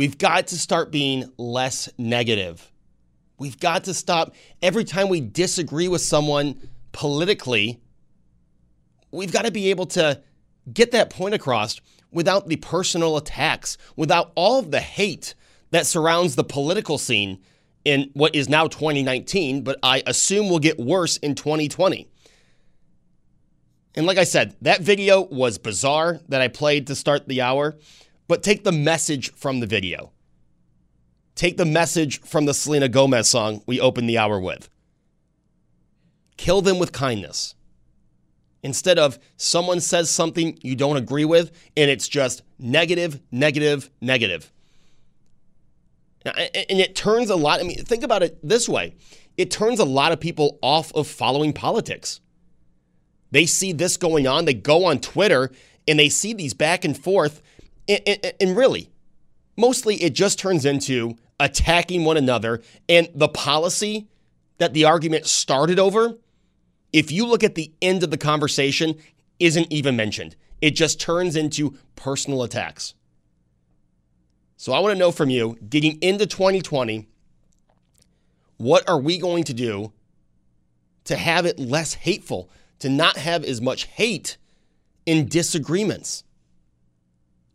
We've 0.00 0.16
got 0.16 0.46
to 0.46 0.56
start 0.56 0.90
being 0.90 1.30
less 1.36 1.90
negative. 1.98 2.72
We've 3.36 3.60
got 3.60 3.84
to 3.84 3.92
stop 3.92 4.34
every 4.62 4.84
time 4.84 5.10
we 5.10 5.20
disagree 5.20 5.88
with 5.88 6.00
someone 6.00 6.70
politically. 6.92 7.82
We've 9.10 9.30
got 9.30 9.44
to 9.44 9.50
be 9.50 9.68
able 9.68 9.84
to 9.88 10.22
get 10.72 10.92
that 10.92 11.10
point 11.10 11.34
across 11.34 11.82
without 12.10 12.48
the 12.48 12.56
personal 12.56 13.18
attacks, 13.18 13.76
without 13.94 14.32
all 14.36 14.58
of 14.58 14.70
the 14.70 14.80
hate 14.80 15.34
that 15.70 15.84
surrounds 15.84 16.34
the 16.34 16.44
political 16.44 16.96
scene 16.96 17.38
in 17.84 18.08
what 18.14 18.34
is 18.34 18.48
now 18.48 18.68
2019, 18.68 19.64
but 19.64 19.78
I 19.82 20.02
assume 20.06 20.48
will 20.48 20.60
get 20.60 20.78
worse 20.78 21.18
in 21.18 21.34
2020. 21.34 22.08
And 23.96 24.06
like 24.06 24.16
I 24.16 24.24
said, 24.24 24.56
that 24.62 24.80
video 24.80 25.20
was 25.20 25.58
bizarre 25.58 26.20
that 26.30 26.40
I 26.40 26.48
played 26.48 26.86
to 26.86 26.94
start 26.94 27.28
the 27.28 27.42
hour, 27.42 27.76
but 28.30 28.44
take 28.44 28.62
the 28.62 28.70
message 28.70 29.32
from 29.32 29.58
the 29.58 29.66
video. 29.66 30.12
Take 31.34 31.56
the 31.56 31.64
message 31.64 32.20
from 32.20 32.44
the 32.44 32.54
Selena 32.54 32.88
Gomez 32.88 33.28
song 33.28 33.64
we 33.66 33.80
opened 33.80 34.08
the 34.08 34.18
hour 34.18 34.38
with. 34.38 34.70
Kill 36.36 36.62
them 36.62 36.78
with 36.78 36.92
kindness. 36.92 37.56
instead 38.62 38.98
of 38.98 39.18
someone 39.36 39.80
says 39.80 40.10
something 40.10 40.58
you 40.62 40.76
don't 40.76 40.96
agree 40.96 41.24
with 41.24 41.50
and 41.76 41.90
it's 41.90 42.08
just 42.08 42.42
negative, 42.58 43.20
negative, 43.30 43.90
negative. 44.00 44.52
And 46.24 46.34
it 46.80 46.94
turns 46.94 47.30
a 47.30 47.36
lot, 47.36 47.60
I 47.60 47.62
mean, 47.62 47.82
think 47.84 48.02
about 48.02 48.22
it 48.22 48.38
this 48.42 48.68
way 48.68 48.94
it 49.36 49.50
turns 49.50 49.78
a 49.78 49.84
lot 49.84 50.12
of 50.12 50.20
people 50.20 50.58
off 50.60 50.92
of 50.92 51.06
following 51.06 51.54
politics. 51.54 52.20
They 53.30 53.46
see 53.46 53.72
this 53.72 53.96
going 53.96 54.26
on, 54.26 54.44
they 54.44 54.54
go 54.54 54.84
on 54.84 55.00
Twitter 55.00 55.50
and 55.88 55.98
they 55.98 56.10
see 56.10 56.34
these 56.34 56.52
back 56.52 56.84
and 56.84 56.98
forth, 56.98 57.40
and, 57.90 58.32
and, 58.40 58.56
really, 58.56 58.90
mostly 59.56 59.96
it 59.96 60.14
just 60.14 60.38
turns 60.38 60.64
into 60.64 61.16
attacking 61.38 62.04
one 62.04 62.16
another 62.16 62.62
and 62.88 63.08
the 63.14 63.28
policy 63.28 64.08
that 64.58 64.74
the 64.74 64.84
argument 64.84 65.26
started 65.26 65.78
over. 65.78 66.18
If 66.92 67.10
you 67.10 67.26
look 67.26 67.42
at 67.42 67.54
the 67.54 67.72
end 67.80 68.02
of 68.02 68.10
the 68.10 68.18
conversation, 68.18 68.96
isn't 69.38 69.72
even 69.72 69.96
mentioned. 69.96 70.36
It 70.60 70.72
just 70.72 71.00
turns 71.00 71.34
into 71.34 71.76
personal 71.96 72.42
attacks. 72.42 72.94
So 74.56 74.74
I 74.74 74.80
want 74.80 74.92
to 74.92 74.98
know 74.98 75.10
from 75.10 75.30
you, 75.30 75.56
getting 75.66 76.00
into 76.02 76.26
2020, 76.26 77.08
what 78.58 78.86
are 78.86 79.00
we 79.00 79.18
going 79.18 79.44
to 79.44 79.54
do 79.54 79.92
to 81.04 81.16
have 81.16 81.46
it 81.46 81.58
less 81.58 81.94
hateful, 81.94 82.50
to 82.80 82.90
not 82.90 83.16
have 83.16 83.42
as 83.42 83.62
much 83.62 83.84
hate 83.84 84.36
in 85.06 85.26
disagreements? 85.26 86.24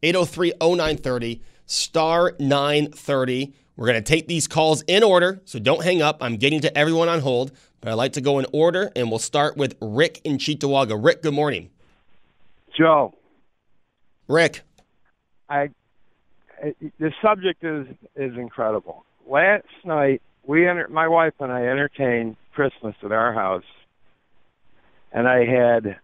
803 0.05 0.53
0930, 0.61 1.41
star 1.65 2.35
930. 2.39 3.53
We're 3.75 3.87
going 3.87 4.01
to 4.01 4.07
take 4.07 4.27
these 4.27 4.47
calls 4.47 4.83
in 4.83 5.03
order, 5.03 5.41
so 5.45 5.57
don't 5.57 5.83
hang 5.83 6.01
up. 6.01 6.19
I'm 6.21 6.37
getting 6.37 6.61
to 6.61 6.77
everyone 6.77 7.09
on 7.09 7.21
hold, 7.21 7.51
but 7.81 7.89
I 7.89 7.93
like 7.93 8.13
to 8.13 8.21
go 8.21 8.37
in 8.37 8.45
order, 8.53 8.91
and 8.95 9.09
we'll 9.09 9.19
start 9.19 9.57
with 9.57 9.75
Rick 9.81 10.21
in 10.23 10.37
Cheektowaga. 10.37 11.03
Rick, 11.03 11.23
good 11.23 11.33
morning. 11.33 11.71
Joe, 12.77 13.15
Rick, 14.27 14.61
I 15.49 15.69
the 16.99 17.11
subject 17.21 17.63
is 17.63 17.87
is 18.15 18.37
incredible. 18.37 19.05
Last 19.27 19.65
night 19.83 20.21
we 20.45 20.67
enter, 20.67 20.87
my 20.87 21.07
wife 21.07 21.33
and 21.39 21.51
I 21.51 21.63
entertained 21.67 22.37
Christmas 22.53 22.95
at 23.03 23.11
our 23.11 23.33
house, 23.33 23.63
and 25.11 25.27
I 25.27 25.45
had 25.45 25.97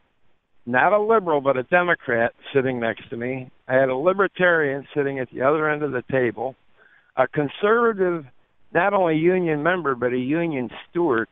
not 0.66 0.94
a 0.94 1.00
liberal 1.00 1.42
but 1.42 1.58
a 1.58 1.64
Democrat 1.64 2.34
sitting 2.54 2.80
next 2.80 3.10
to 3.10 3.18
me. 3.18 3.50
I 3.72 3.76
had 3.76 3.88
a 3.88 3.96
libertarian 3.96 4.86
sitting 4.94 5.20
at 5.20 5.30
the 5.32 5.44
other 5.44 5.70
end 5.70 5.82
of 5.82 5.94
the 5.94 6.04
table, 6.12 6.56
a 7.16 7.26
conservative, 7.26 8.26
not 8.74 8.94
only 8.94 9.16
union 9.16 9.64
member 9.64 9.96
but 9.96 10.12
a 10.12 10.18
union 10.18 10.70
steward 10.90 11.30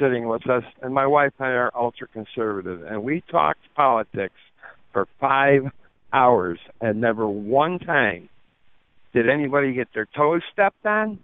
sitting 0.00 0.28
with 0.28 0.48
us, 0.48 0.62
and 0.80 0.94
my 0.94 1.06
wife 1.06 1.32
and 1.38 1.48
I 1.48 1.50
are 1.50 1.72
ultra 1.74 2.08
conservative, 2.08 2.84
and 2.84 3.02
we 3.02 3.22
talked 3.30 3.60
politics 3.76 4.34
for 4.94 5.06
five 5.20 5.64
hours, 6.10 6.58
and 6.80 7.02
never 7.02 7.28
one 7.28 7.78
time 7.78 8.30
did 9.12 9.28
anybody 9.28 9.74
get 9.74 9.88
their 9.92 10.08
toes 10.16 10.40
stepped 10.54 10.86
on. 10.86 11.18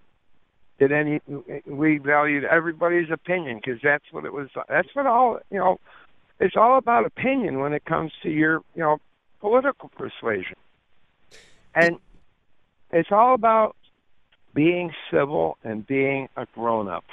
Did 0.79 0.93
any? 0.93 1.21
We 1.67 1.99
valued 1.99 2.45
everybody's 2.45 3.11
opinion 3.11 3.61
because 3.65 3.81
that's 3.83 4.05
what 4.11 4.27
it 4.27 4.33
was. 4.33 4.49
That's 4.69 4.89
what 4.93 5.07
all 5.07 5.39
you 5.51 5.59
know. 5.59 5.79
It's 6.39 6.55
all 6.55 6.77
about 6.77 7.07
opinion 7.07 7.61
when 7.61 7.73
it 7.73 7.85
comes 7.85 8.13
to 8.23 8.29
your 8.29 8.61
you 8.75 8.83
know 8.83 8.99
political 9.41 9.89
persuasion, 9.91 10.57
and 11.75 11.99
it's 12.91 13.11
all 13.13 13.35
about 13.35 13.77
being 14.55 14.93
civil 15.11 15.59
and 15.63 15.87
being 15.87 16.29
a 16.37 16.47
grown 16.55 16.89
up. 16.89 17.05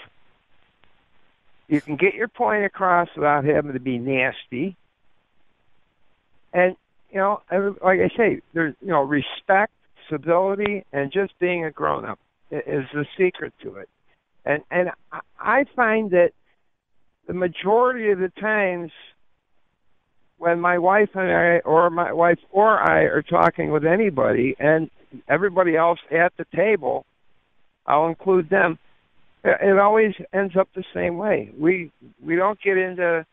You 1.67 1.81
can 1.81 1.95
get 1.95 2.13
your 2.13 2.27
point 2.27 2.63
across 2.63 3.09
without 3.15 3.43
having 3.43 3.73
to 3.73 3.79
be 3.79 3.97
nasty. 3.97 4.75
And 6.53 6.75
you 7.11 7.17
know, 7.17 7.41
like 7.83 7.99
I 7.99 8.09
say, 8.15 8.41
there's 8.53 8.75
you 8.81 8.88
know 8.88 9.01
respect, 9.01 9.73
civility, 10.09 10.85
and 10.93 11.11
just 11.11 11.38
being 11.39 11.65
a 11.65 11.71
grown 11.71 12.05
up 12.05 12.19
is 12.51 12.85
the 12.93 13.05
secret 13.17 13.53
to 13.61 13.75
it. 13.75 13.89
And 14.45 14.63
and 14.69 14.91
I 15.39 15.65
find 15.75 16.11
that 16.11 16.31
the 17.27 17.33
majority 17.33 18.11
of 18.11 18.19
the 18.19 18.29
times 18.29 18.91
when 20.38 20.60
my 20.60 20.78
wife 20.78 21.10
and 21.13 21.32
I, 21.32 21.60
or 21.60 21.89
my 21.89 22.12
wife 22.12 22.39
or 22.52 22.78
I, 22.80 23.04
are 23.04 23.21
talking 23.21 23.71
with 23.71 23.86
anybody, 23.86 24.56
and 24.60 24.89
everybody 25.28 25.76
else 25.76 26.00
at 26.12 26.34
the 26.38 26.45
table, 26.56 27.06
I'll 27.86 28.08
include 28.08 28.50
them. 28.50 28.78
It 29.43 29.78
always 29.78 30.13
ends 30.34 30.56
up 30.56 30.69
the 30.74 30.84
same 30.93 31.17
way. 31.17 31.52
We 31.58 31.91
we 32.24 32.36
don't 32.36 32.60
get 32.62 32.78
into, 32.78 33.26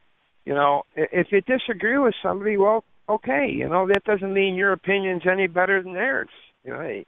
you 0.44 0.54
know, 0.54 0.82
if 0.94 1.32
you 1.32 1.40
disagree 1.40 1.96
with 1.96 2.14
somebody, 2.22 2.58
well, 2.58 2.84
okay, 3.08 3.50
you 3.50 3.68
know, 3.68 3.86
that 3.88 4.04
doesn't 4.04 4.32
mean 4.32 4.54
your 4.54 4.72
opinion's 4.72 5.22
any 5.26 5.46
better 5.46 5.82
than 5.82 5.94
theirs. 5.94 6.28
You 6.64 6.72
know, 6.72 7.02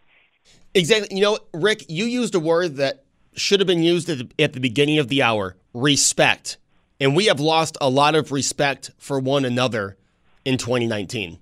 Exactly. 0.75 1.17
You 1.17 1.23
know, 1.23 1.39
Rick, 1.53 1.85
you 1.89 2.05
used 2.05 2.35
a 2.35 2.41
word 2.41 2.77
that 2.77 3.05
should 3.35 3.61
have 3.61 3.67
been 3.67 3.83
used 3.83 4.09
at 4.09 4.19
the, 4.19 4.43
at 4.43 4.53
the 4.53 4.61
beginning 4.61 4.99
of 4.99 5.09
the 5.09 5.23
hour 5.23 5.57
respect. 5.73 6.59
And 7.01 7.17
we 7.17 7.27
have 7.27 7.41
lost 7.41 7.77
a 7.81 7.89
lot 7.89 8.15
of 8.15 8.31
respect 8.33 8.91
for 8.99 9.19
one 9.19 9.45
another 9.45 9.97
in 10.45 10.59
2019. 10.59 11.39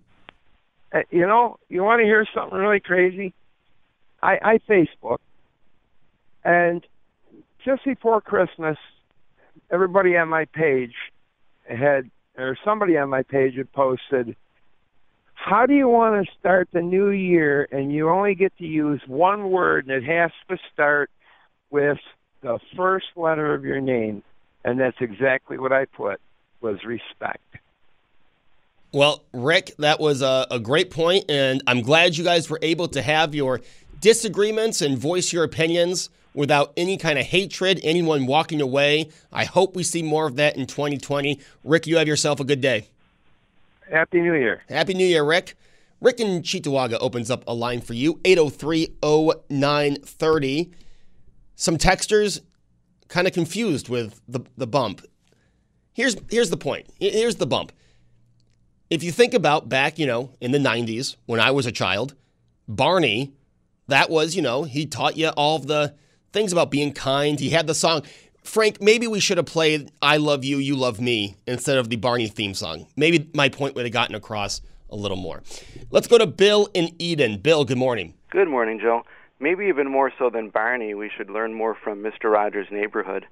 Uh, 0.93 1.01
you 1.11 1.27
know, 1.27 1.59
you 1.69 1.83
want 1.83 2.01
to 2.01 2.05
hear 2.05 2.27
something 2.35 2.59
really 2.59 2.81
crazy? 2.81 3.35
I, 4.23 4.39
I 4.43 4.59
Facebook, 4.69 5.19
and 6.45 6.87
just 7.65 7.85
before 7.85 8.21
Christmas, 8.21 8.77
everybody 9.71 10.17
on 10.17 10.29
my 10.29 10.45
page 10.47 10.95
had, 11.69 12.11
or 12.37 12.57
somebody 12.65 12.97
on 12.97 13.09
my 13.09 13.23
page 13.23 13.57
had 13.57 13.73
posted, 13.73 14.37
how 15.35 15.67
do 15.67 15.75
you 15.75 15.89
want 15.89 16.25
to 16.25 16.33
start 16.39 16.69
the 16.73 16.83
new 16.83 17.11
year 17.11 17.67
and 17.73 17.93
you 17.93 18.09
only 18.09 18.35
get 18.35 18.57
to 18.59 18.65
use 18.65 19.01
one 19.07 19.51
word 19.51 19.89
and 19.89 20.05
it 20.05 20.09
has 20.09 20.31
to 20.49 20.57
start 20.73 21.11
with 21.71 21.99
the 22.43 22.61
first 22.77 23.07
letter 23.17 23.55
of 23.55 23.65
your 23.65 23.81
name? 23.81 24.23
And 24.65 24.79
that's 24.79 24.97
exactly 25.01 25.59
what 25.59 25.73
I 25.73 25.87
put 25.87 26.21
was 26.61 26.85
respect. 26.85 27.41
Well, 28.93 29.25
Rick, 29.33 29.73
that 29.79 30.01
was 30.01 30.21
a, 30.23 30.47
a 30.51 30.61
great 30.61 30.91
point, 30.91 31.25
and 31.31 31.63
I'm 31.67 31.81
glad 31.81 32.17
you 32.17 32.25
guys 32.25 32.51
were 32.51 32.59
able 32.61 32.89
to 32.89 33.01
have 33.01 33.35
your 33.35 33.61
disagreements 34.01 34.83
and 34.83 34.99
voice 34.99 35.33
your 35.33 35.45
opinions 35.45 36.11
without 36.35 36.73
any 36.77 36.97
kind 36.97 37.19
of 37.19 37.25
hatred, 37.25 37.81
anyone 37.83 38.27
walking 38.27 38.61
away. 38.61 39.09
I 39.33 39.45
hope 39.45 39.77
we 39.77 39.83
see 39.83 40.03
more 40.03 40.27
of 40.27 40.37
that 40.37 40.57
in 40.57 40.67
2020. 40.67 41.41
Rick, 41.65 41.87
you 41.87 41.97
have 41.97 42.07
yourself 42.07 42.41
a 42.41 42.45
good 42.45 42.61
day. 42.61 42.89
Happy 43.91 44.21
New 44.21 44.35
Year. 44.35 44.63
Happy 44.69 44.95
New 44.95 45.07
Year, 45.07 45.25
Rick. 45.25 45.57
Rick 46.01 46.21
in 46.21 46.43
Cheektowaga 46.43 46.99
opens 47.01 47.31
up 47.31 47.45
a 47.47 47.55
line 47.55 47.81
for 47.81 47.95
you 47.95 48.21
803 48.25 48.97
0930. 49.03 50.71
Some 51.55 51.79
texters 51.79 52.41
kind 53.13 53.27
of 53.27 53.35
confused 53.35 53.91
with 53.91 54.21
the, 54.27 54.41
the 54.57 54.67
bump. 54.67 55.03
Here's, 55.93 56.17
here's 56.31 56.49
the 56.49 56.57
point. 56.57 56.87
Here's 56.99 57.37
the 57.37 57.47
bump. 57.47 57.71
If 58.89 59.03
you 59.03 59.13
think 59.13 59.35
about 59.35 59.69
back, 59.69 59.99
you 59.99 60.07
know, 60.07 60.31
in 60.41 60.51
the 60.51 60.59
90s 60.59 61.17
when 61.27 61.39
I 61.39 61.51
was 61.51 61.67
a 61.67 61.73
child, 61.73 62.15
Barney, 62.67 63.35
that 63.89 64.09
was, 64.09 64.35
you 64.35 64.41
know, 64.41 64.65
he 64.65 64.87
taught 64.87 65.19
you 65.19 65.29
all 65.29 65.57
of 65.57 65.67
the 65.67 65.95
things 66.33 66.53
about 66.53 66.71
being 66.71 66.93
kind. 66.93 67.39
He 67.39 67.51
had 67.51 67.67
the 67.67 67.75
song. 67.75 68.03
Frank, 68.45 68.81
maybe 68.81 69.07
we 69.07 69.21
should 69.21 69.37
have 69.37 69.47
played 69.47 69.93
I 70.01 70.17
Love 70.17 70.43
You, 70.43 70.57
You 70.57 70.75
Love 70.75 70.99
Me 70.99 71.37
instead 71.47 71.77
of 71.77 71.91
the 71.91 71.97
Barney 71.97 72.29
theme 72.29 72.55
song. 72.55 72.87
Maybe 72.97 73.31
my 73.35 73.51
point 73.51 73.75
would 73.75 73.85
have 73.85 73.93
gotten 73.93 74.15
across 74.15 74.63
a 74.89 74.97
little 74.97 75.19
more. 75.19 75.43
Let's 75.91 76.07
go 76.07 76.17
to 76.17 76.27
Bill 76.27 76.69
in 76.73 76.95
Eden. 76.99 77.39
Bill, 77.39 77.67
good 77.67 77.79
morning. 77.79 78.15
Good 78.31 78.49
morning, 78.49 78.81
Joe. 78.81 79.05
Maybe 79.43 79.67
even 79.67 79.91
more 79.91 80.13
so 80.17 80.31
than 80.31 80.51
Barney, 80.51 80.95
we 80.95 81.11
should 81.15 81.29
learn 81.29 81.53
more 81.53 81.75
from 81.75 82.01
Mr. 82.01 82.31
Rogers' 82.31 82.69
neighborhood. 82.71 83.27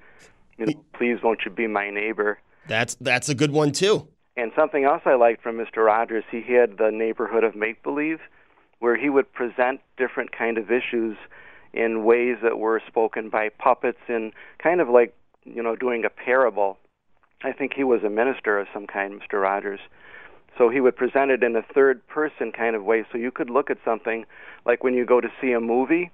You 0.58 0.66
know, 0.66 0.72
please 0.92 1.18
won't 1.22 1.42
you 1.44 1.52
be 1.52 1.68
my 1.68 1.88
neighbor? 1.88 2.40
That's 2.66 2.96
that's 2.96 3.28
a 3.28 3.34
good 3.34 3.52
one 3.52 3.70
too. 3.70 4.08
And 4.36 4.50
something 4.56 4.82
else 4.82 5.02
I 5.06 5.14
liked 5.14 5.40
from 5.40 5.56
Mr. 5.56 5.86
Rogers, 5.86 6.24
he 6.28 6.42
had 6.42 6.78
the 6.78 6.90
neighborhood 6.92 7.44
of 7.44 7.54
make 7.54 7.84
believe, 7.84 8.18
where 8.80 8.96
he 8.96 9.08
would 9.08 9.32
present 9.32 9.80
different 9.96 10.36
kind 10.36 10.58
of 10.58 10.72
issues 10.72 11.16
in 11.72 12.04
ways 12.04 12.38
that 12.42 12.58
were 12.58 12.82
spoken 12.88 13.30
by 13.30 13.48
puppets 13.48 14.00
and 14.08 14.32
kind 14.60 14.80
of 14.80 14.88
like 14.88 15.14
you 15.44 15.62
know 15.62 15.76
doing 15.76 16.04
a 16.04 16.10
parable. 16.10 16.76
I 17.44 17.52
think 17.52 17.74
he 17.74 17.84
was 17.84 18.02
a 18.02 18.10
minister 18.10 18.58
of 18.58 18.66
some 18.74 18.88
kind, 18.88 19.20
Mr. 19.20 19.40
Rogers. 19.40 19.80
So 20.60 20.68
he 20.68 20.78
would 20.78 20.94
present 20.94 21.30
it 21.30 21.42
in 21.42 21.56
a 21.56 21.62
third 21.62 22.06
person 22.06 22.52
kind 22.52 22.76
of 22.76 22.84
way. 22.84 23.06
So 23.10 23.16
you 23.16 23.30
could 23.30 23.48
look 23.48 23.70
at 23.70 23.78
something 23.82 24.26
like 24.66 24.84
when 24.84 24.92
you 24.92 25.06
go 25.06 25.18
to 25.18 25.28
see 25.40 25.52
a 25.52 25.60
movie 25.60 26.10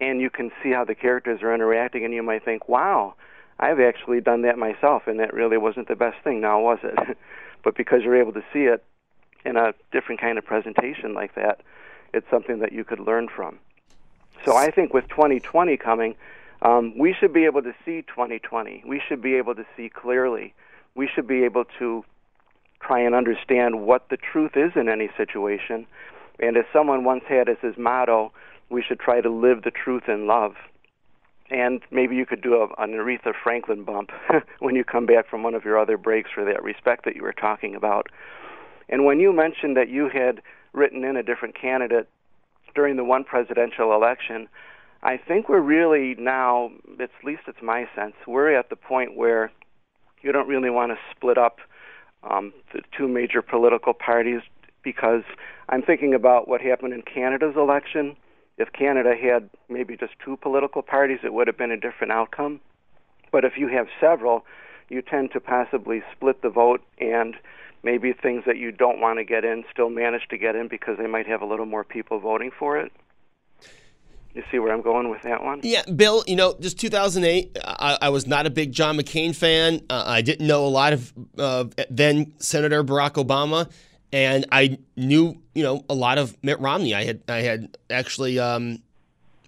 and 0.00 0.20
you 0.20 0.28
can 0.28 0.50
see 0.60 0.72
how 0.72 0.84
the 0.84 0.96
characters 0.96 1.40
are 1.40 1.54
interacting, 1.54 2.04
and 2.04 2.12
you 2.12 2.22
might 2.22 2.44
think, 2.44 2.68
wow, 2.68 3.14
I've 3.60 3.78
actually 3.78 4.20
done 4.22 4.42
that 4.42 4.58
myself, 4.58 5.02
and 5.06 5.20
that 5.20 5.32
really 5.32 5.56
wasn't 5.56 5.86
the 5.86 5.94
best 5.94 6.16
thing, 6.24 6.40
now 6.40 6.58
was 6.60 6.78
it? 6.82 7.16
but 7.62 7.76
because 7.76 8.02
you're 8.02 8.20
able 8.20 8.32
to 8.32 8.42
see 8.52 8.64
it 8.64 8.82
in 9.44 9.56
a 9.56 9.72
different 9.92 10.20
kind 10.20 10.36
of 10.36 10.44
presentation 10.44 11.14
like 11.14 11.36
that, 11.36 11.60
it's 12.12 12.26
something 12.28 12.58
that 12.58 12.72
you 12.72 12.82
could 12.82 12.98
learn 12.98 13.28
from. 13.28 13.60
So 14.44 14.56
I 14.56 14.72
think 14.72 14.92
with 14.92 15.06
2020 15.10 15.76
coming, 15.76 16.16
um, 16.62 16.98
we 16.98 17.12
should 17.12 17.32
be 17.32 17.44
able 17.44 17.62
to 17.62 17.74
see 17.84 18.02
2020. 18.02 18.82
We 18.84 19.00
should 19.06 19.22
be 19.22 19.34
able 19.34 19.54
to 19.54 19.66
see 19.76 19.88
clearly. 19.90 20.54
We 20.96 21.06
should 21.06 21.28
be 21.28 21.44
able 21.44 21.66
to 21.78 22.04
try 22.80 23.00
and 23.00 23.14
understand 23.14 23.82
what 23.82 24.08
the 24.10 24.16
truth 24.16 24.52
is 24.56 24.72
in 24.74 24.88
any 24.88 25.10
situation. 25.16 25.86
And 26.38 26.56
as 26.56 26.64
someone 26.72 27.04
once 27.04 27.24
had 27.28 27.48
as 27.48 27.58
his 27.60 27.76
motto, 27.76 28.32
we 28.70 28.82
should 28.82 29.00
try 29.00 29.20
to 29.20 29.30
live 29.30 29.62
the 29.62 29.70
truth 29.70 30.04
in 30.08 30.26
love. 30.26 30.54
And 31.50 31.82
maybe 31.90 32.14
you 32.14 32.24
could 32.24 32.42
do 32.42 32.54
a, 32.54 32.82
an 32.82 32.92
Aretha 32.92 33.32
Franklin 33.42 33.84
bump 33.84 34.10
when 34.60 34.76
you 34.76 34.84
come 34.84 35.06
back 35.06 35.28
from 35.28 35.42
one 35.42 35.54
of 35.54 35.64
your 35.64 35.78
other 35.78 35.98
breaks 35.98 36.30
for 36.32 36.44
that 36.44 36.62
respect 36.62 37.04
that 37.04 37.16
you 37.16 37.22
were 37.22 37.32
talking 37.32 37.74
about. 37.74 38.06
And 38.88 39.04
when 39.04 39.20
you 39.20 39.32
mentioned 39.32 39.76
that 39.76 39.88
you 39.88 40.08
had 40.08 40.40
written 40.72 41.04
in 41.04 41.16
a 41.16 41.22
different 41.22 41.60
candidate 41.60 42.08
during 42.74 42.96
the 42.96 43.04
one 43.04 43.24
presidential 43.24 43.92
election, 43.92 44.48
I 45.02 45.16
think 45.16 45.48
we're 45.48 45.60
really 45.60 46.14
now, 46.18 46.70
at 47.00 47.10
least 47.24 47.42
it's 47.48 47.62
my 47.62 47.88
sense, 47.96 48.14
we're 48.26 48.56
at 48.56 48.70
the 48.70 48.76
point 48.76 49.16
where 49.16 49.50
you 50.22 50.30
don't 50.30 50.48
really 50.48 50.70
want 50.70 50.92
to 50.92 50.98
split 51.16 51.38
up 51.38 51.58
um, 52.22 52.52
the 52.72 52.82
two 52.96 53.08
major 53.08 53.42
political 53.42 53.94
parties 53.94 54.40
because 54.82 55.22
I'm 55.68 55.82
thinking 55.82 56.14
about 56.14 56.48
what 56.48 56.60
happened 56.60 56.94
in 56.94 57.02
Canada's 57.02 57.56
election. 57.56 58.16
If 58.58 58.72
Canada 58.72 59.14
had 59.20 59.48
maybe 59.68 59.96
just 59.96 60.12
two 60.24 60.36
political 60.36 60.82
parties, 60.82 61.18
it 61.22 61.32
would 61.32 61.46
have 61.46 61.56
been 61.56 61.70
a 61.70 61.76
different 61.76 62.12
outcome. 62.12 62.60
But 63.32 63.44
if 63.44 63.52
you 63.56 63.68
have 63.68 63.86
several, 64.00 64.44
you 64.88 65.02
tend 65.02 65.30
to 65.32 65.40
possibly 65.40 66.02
split 66.12 66.42
the 66.42 66.50
vote 66.50 66.82
and 66.98 67.36
maybe 67.82 68.12
things 68.12 68.42
that 68.46 68.58
you 68.58 68.72
don't 68.72 69.00
want 69.00 69.18
to 69.18 69.24
get 69.24 69.44
in 69.44 69.64
still 69.72 69.88
manage 69.88 70.28
to 70.28 70.36
get 70.36 70.56
in 70.56 70.68
because 70.68 70.98
they 70.98 71.06
might 71.06 71.26
have 71.26 71.40
a 71.40 71.46
little 71.46 71.66
more 71.66 71.84
people 71.84 72.18
voting 72.18 72.50
for 72.56 72.78
it. 72.78 72.92
You 74.34 74.44
see 74.50 74.58
where 74.60 74.72
I'm 74.72 74.82
going 74.82 75.10
with 75.10 75.22
that 75.22 75.42
one? 75.42 75.60
Yeah, 75.62 75.82
Bill, 75.84 76.22
you 76.26 76.36
know, 76.36 76.54
just 76.60 76.78
2008, 76.78 77.58
I, 77.64 77.98
I 78.02 78.08
was 78.10 78.26
not 78.26 78.46
a 78.46 78.50
big 78.50 78.72
John 78.72 78.96
McCain 78.96 79.34
fan. 79.34 79.80
Uh, 79.90 80.04
I 80.06 80.22
didn't 80.22 80.46
know 80.46 80.64
a 80.64 80.68
lot 80.68 80.92
of 80.92 81.12
uh, 81.36 81.64
then 81.90 82.34
Senator 82.38 82.84
Barack 82.84 83.14
Obama, 83.14 83.68
and 84.12 84.46
I 84.52 84.78
knew, 84.96 85.40
you 85.54 85.64
know, 85.64 85.84
a 85.88 85.94
lot 85.94 86.18
of 86.18 86.36
Mitt 86.44 86.60
Romney. 86.60 86.94
I 86.94 87.04
had 87.04 87.22
I 87.28 87.38
had 87.38 87.76
actually 87.90 88.38
um, 88.38 88.82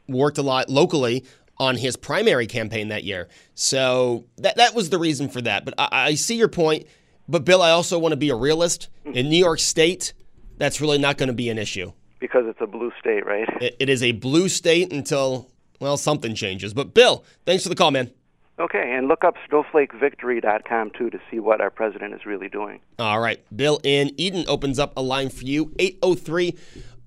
worked 0.09 0.39
a 0.39 0.43
lot 0.43 0.69
locally 0.69 1.25
on 1.59 1.77
his 1.77 1.97
primary 1.97 2.49
campaign 2.49 2.89
that 2.89 3.05
year. 3.05 3.29
So 3.55 4.25
that 4.39 4.57
that 4.57 4.75
was 4.75 4.91
the 4.91 4.99
reason 4.99 5.29
for 5.29 5.41
that. 5.43 5.65
But 5.65 5.75
I, 5.79 5.89
I 5.93 6.15
see 6.15 6.37
your 6.37 6.49
point. 6.49 6.87
But 7.29 7.45
Bill, 7.45 7.63
I 7.63 7.71
also 7.71 8.01
want 8.01 8.13
to 8.13 8.17
be 8.17 8.31
a 8.31 8.35
realist. 8.35 8.89
In 9.05 9.29
New 9.29 9.37
York 9.37 9.61
State, 9.61 10.13
that's 10.59 10.81
really 10.81 10.99
not 10.99 11.19
going 11.19 11.29
to 11.29 11.33
be 11.33 11.49
an 11.51 11.59
issue. 11.59 11.93
Because 12.23 12.45
it's 12.47 12.61
a 12.61 12.69
blue 12.69 12.93
state, 13.01 13.27
right? 13.27 13.49
It, 13.61 13.77
it 13.81 13.89
is 13.89 14.01
a 14.01 14.13
blue 14.13 14.49
state 14.49 14.93
until, 14.93 15.51
well, 15.81 15.97
something 15.97 16.37
changes. 16.37 16.73
But 16.73 16.95
Bill, 16.95 17.25
thanks 17.45 17.65
for 17.65 17.69
the 17.69 17.75
call, 17.75 17.91
man. 17.91 18.13
Okay, 18.61 18.95
and 18.95 19.09
look 19.09 19.25
up 19.25 19.35
snowflakevictory.com 19.51 20.93
too 20.97 21.11
to 21.11 21.19
see 21.29 21.41
what 21.41 21.61
our 21.61 21.71
president 21.71 22.15
is 22.15 22.25
really 22.25 22.49
doing. 22.49 22.79
All 23.01 23.19
right. 23.19 23.45
Bill 23.55 23.81
in 23.83 24.13
Eden 24.17 24.45
opens 24.47 24.79
up 24.79 24.93
a 24.97 25.03
line 25.03 25.31
for 25.31 25.45
you 25.45 25.75
803 25.81 26.57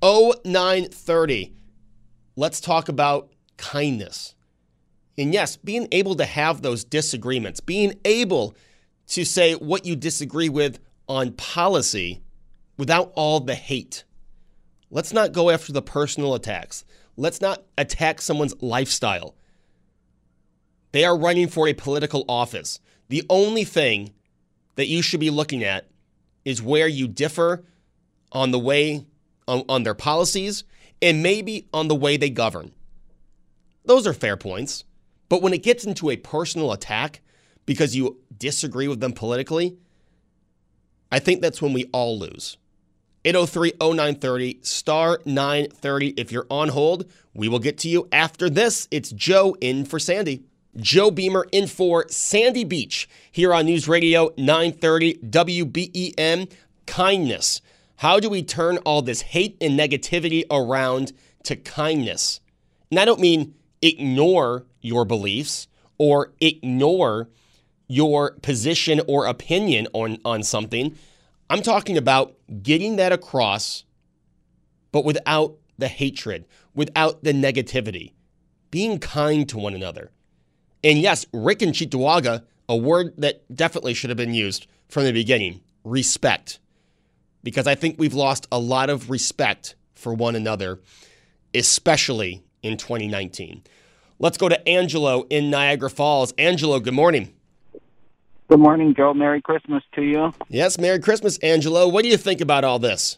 0930. 0.02 1.54
Let's 2.36 2.60
talk 2.60 2.90
about 2.90 3.30
kindness. 3.56 4.36
And 5.18 5.34
yes, 5.34 5.56
being 5.56 5.88
able 5.94 6.16
to 6.16 6.26
have 6.26 6.62
those 6.62 6.84
disagreements, 6.84 7.62
being 7.62 7.94
able 8.04 8.54
to 9.08 9.24
say 9.24 9.54
what 9.54 9.86
you 9.86 9.96
disagree 9.96 10.50
with 10.50 10.80
on 11.08 11.32
policy 11.32 12.22
without 12.78 13.14
all 13.16 13.40
the 13.40 13.56
hate. 13.56 14.04
Let's 14.96 15.12
not 15.12 15.34
go 15.34 15.50
after 15.50 15.74
the 15.74 15.82
personal 15.82 16.36
attacks. 16.36 16.86
Let's 17.18 17.42
not 17.42 17.66
attack 17.78 18.22
someone's 18.22 18.56
lifestyle. 18.62 19.36
They 20.94 21.04
are 21.04 21.18
running 21.18 21.50
for 21.50 21.68
a 21.68 21.74
political 21.74 22.24
office. 22.30 22.80
The 23.10 23.26
only 23.30 23.66
thing 23.66 24.14
that 24.76 24.88
you 24.88 25.02
should 25.02 25.20
be 25.20 25.30
looking 25.30 25.66
at 25.66 25.90
is 26.46 26.62
where 26.62 26.88
you 26.88 27.10
differ 27.10 27.66
on 28.32 28.52
the 28.52 28.58
way, 28.58 29.06
on, 29.50 29.66
on 29.68 29.84
their 29.84 29.96
policies, 29.96 30.64
and 31.02 31.22
maybe 31.22 31.68
on 31.74 31.90
the 31.90 31.94
way 31.94 32.16
they 32.16 32.30
govern. 32.30 32.72
Those 33.84 34.08
are 34.08 34.14
fair 34.14 34.38
points. 34.38 34.86
But 35.28 35.42
when 35.42 35.54
it 35.54 35.62
gets 35.62 35.84
into 35.84 36.10
a 36.10 36.16
personal 36.16 36.72
attack 36.72 37.20
because 37.66 37.98
you 37.98 38.22
disagree 38.38 38.88
with 38.88 39.02
them 39.02 39.12
politically, 39.12 39.76
I 41.12 41.20
think 41.20 41.42
that's 41.42 41.62
when 41.62 41.74
we 41.74 41.90
all 41.92 42.18
lose. 42.18 42.56
803 43.26 43.74
0930, 43.82 44.60
star 44.62 45.20
930. 45.26 46.10
If 46.10 46.32
you're 46.32 46.46
on 46.50 46.70
hold, 46.70 47.06
we 47.34 47.48
will 47.48 47.60
get 47.60 47.80
to 47.80 47.90
you 47.90 48.08
after 48.12 48.52
this. 48.52 48.88
It's 48.92 49.10
Joe 49.10 49.58
in 49.60 49.84
for 49.84 49.98
Sandy. 49.98 50.44
Joe 50.78 51.10
Beamer 51.10 51.48
in 51.52 51.66
for 51.66 52.06
Sandy 52.08 52.64
Beach 52.64 53.10
here 53.32 53.52
on 53.52 53.66
News 53.66 53.88
Radio 53.88 54.32
930 54.38 55.16
WBEN. 55.16 56.52
Kindness. 56.86 57.62
How 57.98 58.20
do 58.20 58.30
we 58.30 58.44
turn 58.44 58.78
all 58.80 59.02
this 59.02 59.22
hate 59.22 59.58
and 59.60 59.80
negativity 59.80 60.44
around 60.52 61.12
to 61.44 61.56
kindness? 61.56 62.42
And 62.92 63.00
I 63.00 63.06
don't 63.06 63.20
mean 63.20 63.56
ignore 63.82 64.66
your 64.82 65.04
beliefs 65.04 65.68
or 65.98 66.34
ignore 66.40 67.30
your 67.88 68.32
position 68.44 69.02
or 69.08 69.26
opinion 69.26 69.88
on, 69.94 70.20
on 70.24 70.44
something. 70.44 70.96
I'm 71.50 71.62
talking 71.62 71.98
about 71.98 72.36
getting 72.64 72.96
that 72.96 73.12
across, 73.12 73.84
but 74.92 75.06
without 75.06 75.58
the 75.78 75.88
hatred, 75.88 76.46
without 76.74 77.24
the 77.24 77.34
negativity, 77.34 78.14
being 78.72 79.00
kind 79.00 79.48
to 79.50 79.58
one 79.58 79.74
another. 79.74 80.12
And 80.84 81.00
yes, 81.00 81.26
Rick 81.32 81.62
and 81.62 81.74
Cheektowaga, 81.74 82.44
a 82.68 82.76
word 82.76 83.14
that 83.18 83.44
definitely 83.54 83.94
should 83.94 84.10
have 84.10 84.18
been 84.18 84.34
used 84.34 84.68
from 84.88 85.04
the 85.04 85.12
beginning 85.12 85.62
respect. 85.84 86.60
Because 87.44 87.68
I 87.68 87.76
think 87.76 88.00
we've 88.00 88.14
lost 88.14 88.48
a 88.52 88.60
lot 88.60 88.90
of 88.90 89.10
respect 89.10 89.76
for 89.94 90.14
one 90.14 90.36
another, 90.36 90.80
especially 91.54 92.44
in 92.64 92.78
2019. 92.78 93.64
Let's 94.18 94.38
go 94.38 94.50
to 94.50 94.68
Angelo 94.68 95.24
in 95.30 95.50
Niagara 95.50 95.90
Falls. 95.90 96.34
Angelo, 96.38 96.80
good 96.80 96.94
morning. 96.94 97.34
Good 98.48 98.60
morning, 98.60 98.94
Joe. 98.96 99.14
Merry 99.16 99.42
Christmas 99.42 99.84
to 99.96 100.04
you. 100.04 100.32
Yes, 100.50 100.78
Merry 100.78 101.00
Christmas, 101.00 101.40
Angelo. 101.40 101.88
What 101.88 102.04
do 102.04 102.10
you 102.10 102.18
think 102.18 102.42
about 102.42 102.64
all 102.64 102.78
this? 102.78 103.18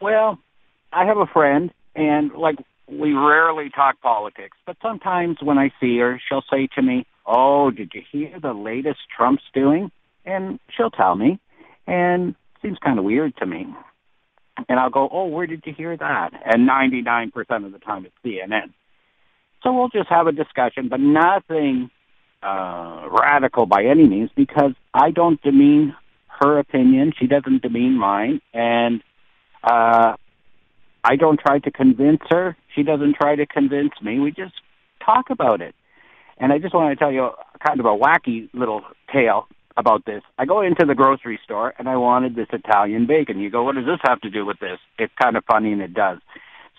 Well, 0.00 0.38
I 0.92 1.04
have 1.04 1.18
a 1.18 1.26
friend, 1.26 1.72
and 1.96 2.32
like 2.32 2.56
we 2.86 3.12
rarely 3.12 3.70
talk 3.70 4.00
politics, 4.00 4.56
but 4.64 4.76
sometimes 4.80 5.38
when 5.42 5.58
I 5.58 5.72
see 5.80 5.98
her, 5.98 6.20
she'll 6.28 6.44
say 6.48 6.68
to 6.76 6.82
me, 6.82 7.06
"Oh, 7.26 7.72
did 7.72 7.92
you 7.92 8.02
hear 8.10 8.38
the 8.40 8.52
latest 8.52 9.00
Trump's 9.16 9.42
doing?" 9.52 9.90
And 10.24 10.60
she'll 10.70 10.90
tell 10.90 11.16
me, 11.16 11.40
and 11.88 12.30
it 12.30 12.62
seems 12.62 12.78
kind 12.78 13.00
of 13.00 13.04
weird 13.04 13.36
to 13.38 13.46
me. 13.46 13.66
And 14.68 14.78
I'll 14.78 14.90
go, 14.90 15.08
"Oh, 15.10 15.26
where 15.26 15.48
did 15.48 15.64
you 15.66 15.72
hear 15.72 15.96
that?" 15.96 16.32
And 16.44 16.66
99% 16.66 17.64
of 17.64 17.72
the 17.72 17.80
time, 17.80 18.06
it's 18.06 18.14
CNN. 18.24 18.72
So 19.64 19.72
we'll 19.72 19.88
just 19.88 20.08
have 20.08 20.28
a 20.28 20.32
discussion, 20.32 20.88
but 20.88 21.00
nothing 21.00 21.90
uh, 22.42 23.08
radical 23.10 23.66
by 23.66 23.84
any 23.84 24.06
means 24.06 24.30
because 24.36 24.72
I 24.94 25.10
don't 25.10 25.40
demean 25.42 25.94
her 26.40 26.58
opinion. 26.58 27.12
She 27.18 27.26
doesn't 27.26 27.62
demean 27.62 27.98
mine. 27.98 28.40
And 28.52 29.02
uh, 29.62 30.14
I 31.04 31.16
don't 31.16 31.40
try 31.40 31.58
to 31.60 31.70
convince 31.70 32.20
her. 32.30 32.56
She 32.74 32.82
doesn't 32.82 33.16
try 33.16 33.36
to 33.36 33.46
convince 33.46 33.92
me. 34.02 34.20
We 34.20 34.30
just 34.30 34.54
talk 35.04 35.30
about 35.30 35.60
it. 35.60 35.74
And 36.38 36.52
I 36.52 36.58
just 36.58 36.74
want 36.74 36.96
to 36.96 36.96
tell 36.96 37.12
you 37.12 37.30
kind 37.66 37.80
of 37.80 37.86
a 37.86 37.96
wacky 37.96 38.48
little 38.52 38.82
tale 39.12 39.48
about 39.76 40.04
this. 40.04 40.22
I 40.38 40.44
go 40.44 40.60
into 40.60 40.84
the 40.84 40.94
grocery 40.94 41.38
store 41.44 41.74
and 41.78 41.88
I 41.88 41.96
wanted 41.96 42.36
this 42.36 42.48
Italian 42.52 43.06
bacon. 43.06 43.40
You 43.40 43.50
go, 43.50 43.62
what 43.62 43.74
does 43.74 43.86
this 43.86 44.00
have 44.02 44.20
to 44.20 44.30
do 44.30 44.44
with 44.44 44.58
this? 44.60 44.78
It's 44.98 45.12
kind 45.20 45.36
of 45.36 45.44
funny 45.44 45.72
and 45.72 45.82
it 45.82 45.94
does. 45.94 46.18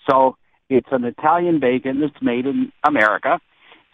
So 0.09 0.37
it's 0.69 0.87
an 0.91 1.03
Italian 1.05 1.59
bacon 1.59 2.01
that's 2.01 2.21
made 2.21 2.45
in 2.45 2.71
America. 2.85 3.39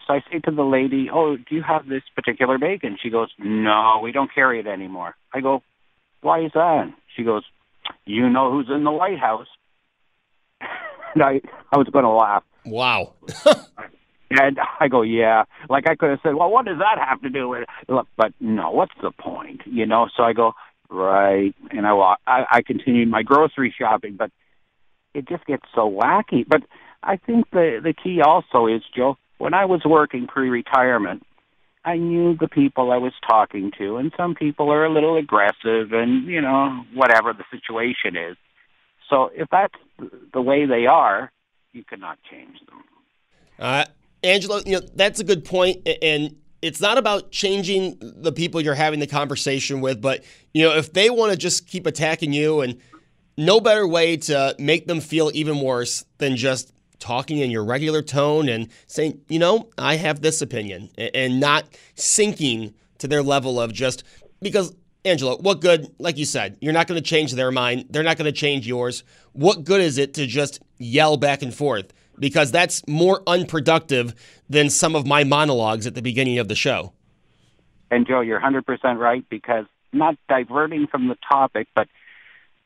So 0.06 0.14
I 0.14 0.20
say 0.30 0.38
to 0.40 0.50
the 0.50 0.62
lady, 0.62 1.08
"Oh, 1.12 1.36
do 1.36 1.54
you 1.54 1.62
have 1.62 1.88
this 1.88 2.02
particular 2.14 2.58
bacon?" 2.58 2.96
She 3.02 3.10
goes, 3.10 3.28
"No, 3.38 4.00
we 4.02 4.12
don't 4.12 4.32
carry 4.32 4.60
it 4.60 4.66
anymore." 4.66 5.16
I 5.32 5.40
go, 5.40 5.62
"Why 6.20 6.44
is 6.44 6.52
that?" 6.54 6.92
She 7.16 7.24
goes, 7.24 7.44
"You 8.04 8.28
know 8.28 8.52
who's 8.52 8.68
in 8.68 8.84
the 8.84 8.92
White 8.92 9.18
House." 9.18 9.48
and 11.14 11.22
I, 11.22 11.40
I 11.72 11.78
was 11.78 11.88
going 11.88 12.04
to 12.04 12.10
laugh. 12.10 12.44
Wow. 12.64 13.14
And 14.30 14.58
I 14.80 14.88
go, 14.88 15.02
yeah. 15.02 15.44
Like 15.70 15.88
I 15.88 15.94
could 15.94 16.10
have 16.10 16.18
said, 16.22 16.34
well, 16.34 16.50
what 16.50 16.66
does 16.66 16.78
that 16.78 16.98
have 16.98 17.20
to 17.22 17.30
do 17.30 17.48
with 17.48 17.62
it? 17.62 18.06
But 18.16 18.32
no, 18.40 18.70
what's 18.70 18.94
the 19.00 19.12
point? 19.12 19.60
You 19.66 19.86
know. 19.86 20.08
So 20.16 20.24
I 20.24 20.32
go, 20.32 20.52
right, 20.90 21.54
and 21.70 21.86
I 21.86 21.92
walk. 21.92 22.18
I, 22.26 22.44
I 22.50 22.62
continued 22.62 23.08
my 23.08 23.22
grocery 23.22 23.72
shopping, 23.76 24.16
but 24.18 24.30
it 25.14 25.28
just 25.28 25.46
gets 25.46 25.62
so 25.74 25.88
wacky. 25.88 26.44
But 26.46 26.62
I 27.02 27.16
think 27.16 27.50
the 27.52 27.80
the 27.82 27.94
key 27.94 28.20
also 28.20 28.66
is, 28.66 28.82
Joe, 28.96 29.16
when 29.38 29.54
I 29.54 29.64
was 29.64 29.82
working 29.84 30.26
pre-retirement, 30.26 31.22
I 31.84 31.96
knew 31.96 32.36
the 32.36 32.48
people 32.48 32.90
I 32.90 32.96
was 32.96 33.12
talking 33.28 33.70
to, 33.78 33.96
and 33.96 34.12
some 34.16 34.34
people 34.34 34.72
are 34.72 34.84
a 34.84 34.92
little 34.92 35.16
aggressive, 35.16 35.92
and 35.92 36.26
you 36.26 36.40
know 36.40 36.84
whatever 36.94 37.32
the 37.32 37.44
situation 37.50 38.16
is. 38.16 38.36
So 39.08 39.30
if 39.34 39.48
that's 39.50 39.74
the 40.32 40.42
way 40.42 40.66
they 40.66 40.86
are, 40.86 41.30
you 41.72 41.84
cannot 41.84 42.18
change 42.28 42.58
them. 42.66 42.82
Uh, 43.58 43.84
Angelo, 44.24 44.60
you 44.66 44.80
know 44.80 44.86
that's 44.94 45.20
a 45.20 45.24
good 45.24 45.44
point, 45.44 45.86
and 46.02 46.34
it's 46.60 46.80
not 46.80 46.98
about 46.98 47.30
changing 47.30 47.98
the 48.00 48.32
people 48.32 48.60
you're 48.60 48.74
having 48.74 48.98
the 48.98 49.06
conversation 49.06 49.80
with, 49.80 50.00
but 50.00 50.24
you 50.52 50.64
know, 50.64 50.76
if 50.76 50.92
they 50.92 51.10
want 51.10 51.30
to 51.30 51.38
just 51.38 51.68
keep 51.68 51.86
attacking 51.86 52.32
you 52.32 52.62
and 52.62 52.80
no 53.36 53.60
better 53.60 53.86
way 53.86 54.16
to 54.16 54.56
make 54.58 54.86
them 54.86 55.00
feel 55.00 55.30
even 55.34 55.60
worse 55.60 56.04
than 56.18 56.36
just 56.36 56.72
talking 56.98 57.38
in 57.38 57.50
your 57.50 57.64
regular 57.64 58.02
tone 58.02 58.48
and 58.48 58.68
saying, 58.86 59.20
you 59.28 59.38
know, 59.38 59.68
I 59.78 59.96
have 59.96 60.20
this 60.20 60.42
opinion 60.42 60.90
and 60.96 61.40
not 61.40 61.64
sinking 61.94 62.74
to 62.98 63.08
their 63.08 63.22
level 63.22 63.60
of 63.60 63.72
just 63.72 64.04
because 64.40 64.74
Angela, 65.04 65.36
what 65.36 65.60
good, 65.60 65.92
like 65.98 66.18
you 66.18 66.24
said, 66.24 66.56
you're 66.60 66.72
not 66.72 66.88
going 66.88 67.00
to 67.00 67.08
change 67.08 67.32
their 67.32 67.52
mind. 67.52 67.86
They're 67.90 68.02
not 68.02 68.16
going 68.16 68.26
to 68.26 68.32
change 68.32 68.66
yours. 68.66 69.04
What 69.32 69.64
good 69.64 69.80
is 69.80 69.98
it 69.98 70.14
to 70.14 70.26
just 70.26 70.60
yell 70.78 71.16
back 71.16 71.42
and 71.42 71.54
forth? 71.54 71.92
Because 72.18 72.50
that's 72.50 72.86
more 72.88 73.22
unproductive 73.26 74.14
than 74.48 74.68
some 74.70 74.96
of 74.96 75.06
my 75.06 75.22
monologues 75.22 75.86
at 75.86 75.94
the 75.94 76.02
beginning 76.02 76.38
of 76.38 76.48
the 76.48 76.54
show. 76.54 76.92
And 77.90 78.06
Joe, 78.06 78.20
you're 78.20 78.40
100% 78.40 78.64
right 78.98 79.24
because 79.30 79.66
not 79.92 80.16
diverting 80.28 80.88
from 80.88 81.08
the 81.08 81.16
topic, 81.30 81.68
but 81.74 81.88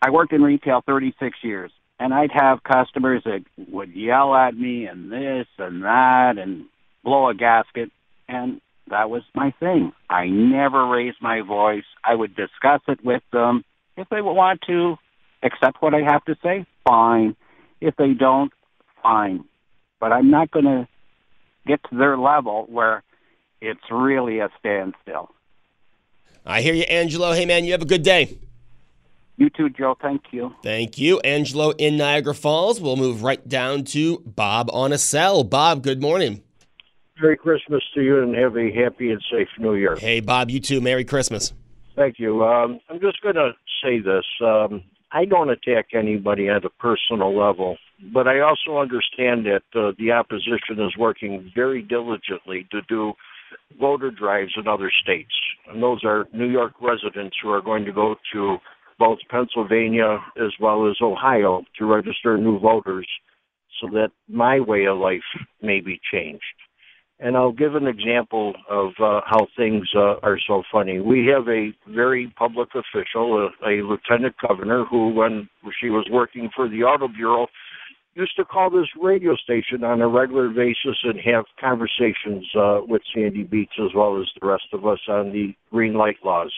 I 0.00 0.10
worked 0.10 0.32
in 0.32 0.42
retail 0.42 0.82
36 0.86 1.38
years, 1.42 1.70
and 2.00 2.14
I'd 2.14 2.32
have 2.32 2.64
customers 2.64 3.22
that 3.26 3.44
would 3.70 3.94
yell 3.94 4.34
at 4.34 4.56
me 4.56 4.86
and 4.86 5.12
this 5.12 5.46
and 5.58 5.84
that 5.84 6.38
and 6.38 6.64
blow 7.04 7.28
a 7.28 7.34
gasket, 7.34 7.90
and 8.26 8.60
that 8.88 9.10
was 9.10 9.22
my 9.34 9.52
thing. 9.60 9.92
I 10.08 10.26
never 10.26 10.88
raised 10.88 11.18
my 11.20 11.42
voice. 11.42 11.84
I 12.02 12.14
would 12.14 12.34
discuss 12.34 12.80
it 12.88 13.04
with 13.04 13.22
them. 13.32 13.64
If 13.98 14.08
they 14.08 14.22
want 14.22 14.62
to 14.66 14.96
accept 15.42 15.82
what 15.82 15.94
I 15.94 16.00
have 16.00 16.24
to 16.24 16.36
say, 16.42 16.64
fine. 16.88 17.36
If 17.82 17.96
they 17.96 18.14
don't, 18.14 18.52
fine. 19.02 19.44
But 20.00 20.12
I'm 20.12 20.30
not 20.30 20.50
going 20.50 20.64
to 20.64 20.88
get 21.66 21.80
to 21.90 21.96
their 21.96 22.16
level 22.16 22.64
where 22.70 23.02
it's 23.60 23.80
really 23.90 24.38
a 24.38 24.48
standstill. 24.58 25.30
I 26.46 26.62
hear 26.62 26.72
you, 26.72 26.84
Angelo. 26.84 27.32
Hey, 27.32 27.44
man, 27.44 27.66
you 27.66 27.72
have 27.72 27.82
a 27.82 27.86
good 27.86 28.02
day. 28.02 28.38
You 29.40 29.48
too, 29.48 29.70
Joe. 29.70 29.96
Thank 30.02 30.24
you. 30.32 30.54
Thank 30.62 30.98
you, 30.98 31.18
Angelo 31.20 31.70
in 31.70 31.96
Niagara 31.96 32.34
Falls. 32.34 32.78
We'll 32.78 32.96
move 32.96 33.22
right 33.22 33.48
down 33.48 33.84
to 33.84 34.18
Bob 34.26 34.68
on 34.70 34.92
a 34.92 34.98
cell. 34.98 35.44
Bob, 35.44 35.82
good 35.82 36.02
morning. 36.02 36.42
Merry 37.18 37.38
Christmas 37.38 37.82
to 37.94 38.02
you 38.02 38.22
and 38.22 38.34
have 38.34 38.54
a 38.58 38.70
happy 38.70 39.10
and 39.10 39.22
safe 39.32 39.48
New 39.58 39.76
Year. 39.76 39.96
Hey, 39.96 40.20
Bob, 40.20 40.50
you 40.50 40.60
too. 40.60 40.82
Merry 40.82 41.06
Christmas. 41.06 41.54
Thank 41.96 42.18
you. 42.18 42.44
Um, 42.44 42.80
I'm 42.90 43.00
just 43.00 43.22
going 43.22 43.36
to 43.36 43.52
say 43.82 43.98
this. 43.98 44.26
Um, 44.44 44.82
I 45.10 45.24
don't 45.24 45.48
attack 45.48 45.86
anybody 45.94 46.50
at 46.50 46.66
a 46.66 46.70
personal 46.70 47.34
level, 47.34 47.78
but 48.12 48.28
I 48.28 48.40
also 48.40 48.76
understand 48.76 49.46
that 49.46 49.62
uh, 49.74 49.92
the 49.98 50.12
opposition 50.12 50.84
is 50.86 50.98
working 50.98 51.50
very 51.54 51.80
diligently 51.80 52.68
to 52.72 52.82
do 52.90 53.14
voter 53.80 54.10
drives 54.10 54.52
in 54.58 54.68
other 54.68 54.90
states. 55.02 55.32
And 55.66 55.82
those 55.82 56.04
are 56.04 56.28
New 56.34 56.48
York 56.48 56.74
residents 56.82 57.38
who 57.42 57.48
are 57.48 57.62
going 57.62 57.86
to 57.86 57.92
go 57.92 58.16
to 58.34 58.58
both 59.00 59.18
Pennsylvania 59.30 60.18
as 60.36 60.52
well 60.60 60.88
as 60.88 60.96
Ohio 61.02 61.64
to 61.78 61.86
register 61.86 62.36
new 62.36 62.60
voters 62.60 63.08
so 63.80 63.88
that 63.92 64.10
my 64.28 64.60
way 64.60 64.84
of 64.84 64.98
life 64.98 65.28
may 65.62 65.80
be 65.80 65.98
changed. 66.12 66.44
And 67.18 67.36
I'll 67.36 67.52
give 67.52 67.74
an 67.74 67.86
example 67.86 68.54
of 68.70 68.88
uh, 68.98 69.20
how 69.26 69.46
things 69.56 69.88
uh, 69.96 70.16
are 70.22 70.38
so 70.46 70.62
funny. 70.70 71.00
We 71.00 71.26
have 71.34 71.48
a 71.48 71.72
very 71.88 72.32
public 72.36 72.68
official, 72.74 73.48
a, 73.62 73.68
a 73.68 73.82
lieutenant 73.82 74.36
governor, 74.46 74.84
who, 74.84 75.10
when 75.10 75.48
she 75.80 75.88
was 75.88 76.06
working 76.10 76.50
for 76.54 76.68
the 76.68 76.82
Auto 76.82 77.08
Bureau, 77.08 77.46
used 78.14 78.36
to 78.36 78.44
call 78.44 78.70
this 78.70 78.88
radio 79.00 79.34
station 79.36 79.84
on 79.84 80.00
a 80.00 80.08
regular 80.08 80.48
basis 80.48 80.98
and 81.04 81.18
have 81.20 81.44
conversations 81.60 82.46
uh, 82.58 82.80
with 82.86 83.02
Sandy 83.14 83.44
Beach 83.44 83.72
as 83.78 83.90
well 83.94 84.20
as 84.20 84.26
the 84.40 84.46
rest 84.46 84.68
of 84.72 84.86
us 84.86 85.00
on 85.08 85.32
the 85.32 85.54
green 85.70 85.94
light 85.94 86.16
laws. 86.24 86.52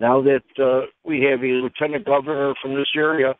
Now 0.00 0.22
that 0.22 0.42
uh, 0.58 0.86
we 1.04 1.22
have 1.30 1.40
a 1.40 1.60
lieutenant 1.62 2.06
governor 2.06 2.54
from 2.60 2.74
this 2.74 2.88
area, 2.96 3.34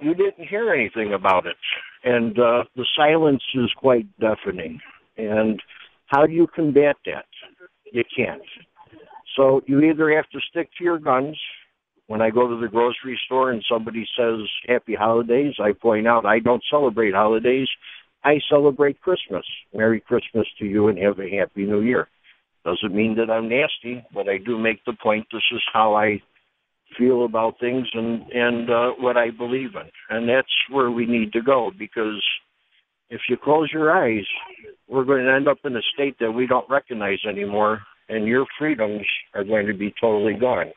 you 0.00 0.14
didn't 0.14 0.48
hear 0.48 0.72
anything 0.72 1.12
about 1.12 1.46
it. 1.46 1.56
And 2.02 2.38
uh, 2.38 2.64
the 2.74 2.86
silence 2.96 3.42
is 3.54 3.70
quite 3.76 4.06
deafening. 4.18 4.80
And 5.18 5.60
how 6.06 6.26
do 6.26 6.32
you 6.32 6.46
combat 6.46 6.96
that? 7.04 7.26
You 7.92 8.02
can't. 8.16 8.40
So 9.36 9.60
you 9.66 9.80
either 9.82 10.10
have 10.16 10.28
to 10.30 10.40
stick 10.50 10.70
to 10.78 10.84
your 10.84 10.98
guns. 10.98 11.38
When 12.06 12.22
I 12.22 12.30
go 12.30 12.48
to 12.48 12.60
the 12.60 12.66
grocery 12.66 13.20
store 13.26 13.50
and 13.52 13.62
somebody 13.70 14.06
says 14.18 14.40
happy 14.66 14.94
holidays, 14.94 15.54
I 15.62 15.72
point 15.72 16.08
out 16.08 16.24
I 16.26 16.40
don't 16.40 16.62
celebrate 16.70 17.14
holidays. 17.14 17.68
I 18.24 18.40
celebrate 18.50 19.00
Christmas. 19.00 19.44
Merry 19.74 20.00
Christmas 20.00 20.46
to 20.58 20.64
you 20.64 20.88
and 20.88 20.98
have 20.98 21.20
a 21.20 21.36
happy 21.36 21.64
new 21.64 21.82
year. 21.82 22.08
Doesn't 22.64 22.94
mean 22.94 23.16
that 23.16 23.30
I'm 23.30 23.48
nasty, 23.48 24.04
but 24.12 24.28
I 24.28 24.36
do 24.38 24.58
make 24.58 24.84
the 24.84 24.92
point 24.92 25.26
this 25.32 25.42
is 25.52 25.62
how 25.72 25.94
I 25.94 26.20
feel 26.98 27.24
about 27.24 27.58
things 27.58 27.88
and 27.94 28.30
and 28.32 28.70
uh, 28.70 28.90
what 28.98 29.16
I 29.16 29.30
believe 29.30 29.70
in, 29.74 29.90
and 30.08 30.28
that's 30.28 30.52
where 30.70 30.90
we 30.90 31.06
need 31.06 31.32
to 31.32 31.40
go 31.40 31.70
because 31.78 32.22
if 33.08 33.22
you 33.28 33.36
close 33.36 33.70
your 33.72 33.92
eyes, 33.92 34.24
we're 34.88 35.04
going 35.04 35.24
to 35.24 35.32
end 35.32 35.48
up 35.48 35.58
in 35.64 35.76
a 35.76 35.82
state 35.94 36.16
that 36.20 36.32
we 36.32 36.46
don't 36.46 36.68
recognize 36.68 37.18
anymore, 37.28 37.82
and 38.08 38.26
your 38.26 38.46
freedoms 38.58 39.06
are 39.34 39.44
going 39.44 39.66
to 39.66 39.74
be 39.74 39.94
totally 40.00 40.34
gone. 40.34 40.72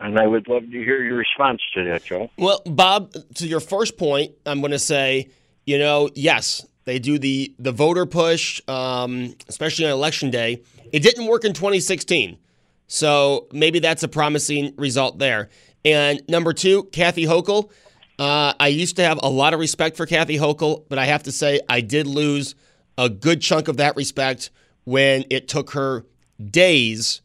And 0.00 0.18
I 0.18 0.26
would 0.26 0.48
love 0.48 0.62
to 0.62 0.70
hear 0.70 1.02
your 1.02 1.16
response 1.16 1.60
to 1.74 1.84
that, 1.84 2.04
Joe. 2.04 2.30
Well, 2.38 2.62
Bob, 2.64 3.12
to 3.34 3.46
your 3.46 3.60
first 3.60 3.98
point, 3.98 4.32
I'm 4.46 4.60
going 4.60 4.70
to 4.70 4.78
say, 4.78 5.30
you 5.66 5.78
know, 5.78 6.08
yes, 6.14 6.64
they 6.88 6.98
do 6.98 7.18
the 7.18 7.54
the 7.58 7.70
voter 7.70 8.06
push, 8.06 8.62
um, 8.66 9.34
especially 9.46 9.84
on 9.84 9.92
election 9.92 10.30
day. 10.30 10.62
It 10.90 11.02
didn't 11.02 11.26
work 11.26 11.44
in 11.44 11.52
2016, 11.52 12.38
so 12.86 13.46
maybe 13.52 13.78
that's 13.78 14.02
a 14.02 14.08
promising 14.08 14.74
result 14.76 15.18
there. 15.18 15.50
And 15.84 16.22
number 16.28 16.54
two, 16.54 16.84
Kathy 16.84 17.24
Hochul. 17.26 17.70
Uh, 18.18 18.54
I 18.58 18.68
used 18.68 18.96
to 18.96 19.04
have 19.04 19.20
a 19.22 19.28
lot 19.28 19.54
of 19.54 19.60
respect 19.60 19.96
for 19.96 20.06
Kathy 20.06 20.38
Hochul, 20.38 20.84
but 20.88 20.98
I 20.98 21.04
have 21.04 21.24
to 21.24 21.32
say 21.32 21.60
I 21.68 21.82
did 21.82 22.06
lose 22.06 22.54
a 22.96 23.08
good 23.08 23.42
chunk 23.42 23.68
of 23.68 23.76
that 23.76 23.94
respect 23.94 24.50
when 24.84 25.24
it 25.30 25.46
took 25.46 25.72
her 25.72 26.06
days 26.42 27.20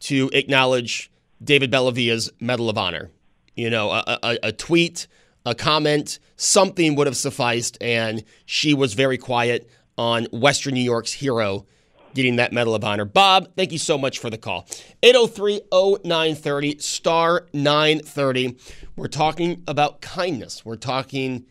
to 0.00 0.30
acknowledge 0.34 1.10
David 1.42 1.70
Bellavia's 1.70 2.30
Medal 2.38 2.68
of 2.68 2.76
Honor. 2.76 3.10
You 3.54 3.70
know, 3.70 3.90
a, 3.90 4.18
a, 4.22 4.38
a 4.44 4.52
tweet, 4.52 5.06
a 5.46 5.54
comment, 5.54 6.18
something 6.36 6.94
would 6.94 7.06
have 7.06 7.16
sufficed, 7.16 7.78
and 7.80 8.24
she 8.44 8.74
was 8.74 8.94
very 8.94 9.18
quiet 9.18 9.68
on 9.98 10.26
Western 10.32 10.74
New 10.74 10.80
York's 10.80 11.12
hero 11.12 11.66
getting 12.16 12.36
that 12.36 12.52
Medal 12.52 12.74
of 12.74 12.82
Honor. 12.82 13.04
Bob, 13.04 13.54
thank 13.56 13.72
you 13.72 13.78
so 13.78 13.98
much 13.98 14.18
for 14.18 14.30
the 14.30 14.38
call. 14.38 14.66
803 15.02 15.60
0930, 15.70 16.78
star 16.78 17.46
930. 17.52 18.56
We're 18.96 19.06
talking 19.06 19.62
about 19.68 20.00
kindness. 20.00 20.64
We're 20.64 20.76
talking 20.76 21.44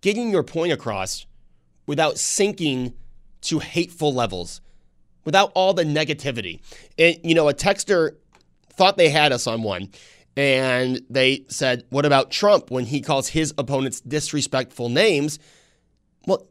getting 0.00 0.30
your 0.30 0.42
point 0.42 0.72
across 0.72 1.26
without 1.86 2.18
sinking 2.18 2.94
to 3.42 3.58
hateful 3.58 4.14
levels, 4.14 4.62
without 5.24 5.52
all 5.54 5.74
the 5.74 5.84
negativity. 5.84 6.60
And, 6.98 7.18
you 7.22 7.34
know, 7.34 7.48
a 7.48 7.54
texter 7.54 8.16
thought 8.72 8.96
they 8.96 9.10
had 9.10 9.30
us 9.30 9.46
on 9.46 9.62
one. 9.62 9.90
And 10.36 11.00
they 11.08 11.46
said, 11.48 11.84
What 11.88 12.04
about 12.04 12.30
Trump 12.30 12.70
when 12.70 12.86
he 12.86 13.00
calls 13.00 13.28
his 13.28 13.54
opponents 13.56 14.00
disrespectful 14.00 14.88
names? 14.88 15.38
Well, 16.26 16.46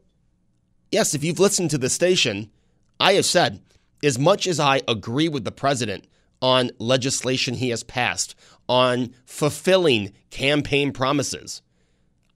yes, 0.90 1.14
if 1.14 1.22
you've 1.22 1.38
listened 1.38 1.70
to 1.70 1.78
the 1.78 1.88
station, 1.90 2.50
I 2.98 3.12
have 3.12 3.26
said, 3.26 3.62
as 4.02 4.18
much 4.18 4.46
as 4.46 4.58
I 4.58 4.82
agree 4.88 5.28
with 5.28 5.44
the 5.44 5.52
president 5.52 6.06
on 6.42 6.70
legislation 6.78 7.54
he 7.54 7.70
has 7.70 7.82
passed, 7.82 8.34
on 8.68 9.14
fulfilling 9.24 10.12
campaign 10.30 10.92
promises, 10.92 11.62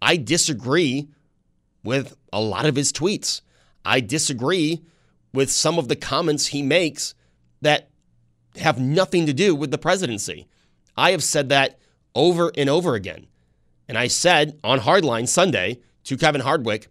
I 0.01 0.17
disagree 0.17 1.09
with 1.83 2.17
a 2.33 2.41
lot 2.41 2.67
of 2.67 2.77
his 2.77 2.93
tweets. 2.93 3.41
I 3.85 4.01
disagree 4.01 4.85
with 5.33 5.51
some 5.51 5.79
of 5.79 5.89
the 5.89 5.97
comments 5.97 6.49
he 6.49 6.63
makes 6.63 7.15
that 7.61 7.91
have 8.57 8.79
nothing 8.79 9.27
to 9.27 9.33
do 9.33 9.55
with 9.55 9.71
the 9.71 9.79
presidency. 9.79 10.49
I 11.01 11.13
have 11.13 11.25
said 11.25 11.49
that 11.49 11.79
over 12.15 12.53
and 12.59 12.69
over 12.69 12.95
again. 12.95 13.27
And 13.89 13.97
I 13.97 14.07
said 14.07 14.61
on 14.63 14.81
Hardline 14.81 15.27
Sunday 15.27 15.81
to 16.05 16.19
Kevin 16.19 16.43
Hardwick, 16.43 16.89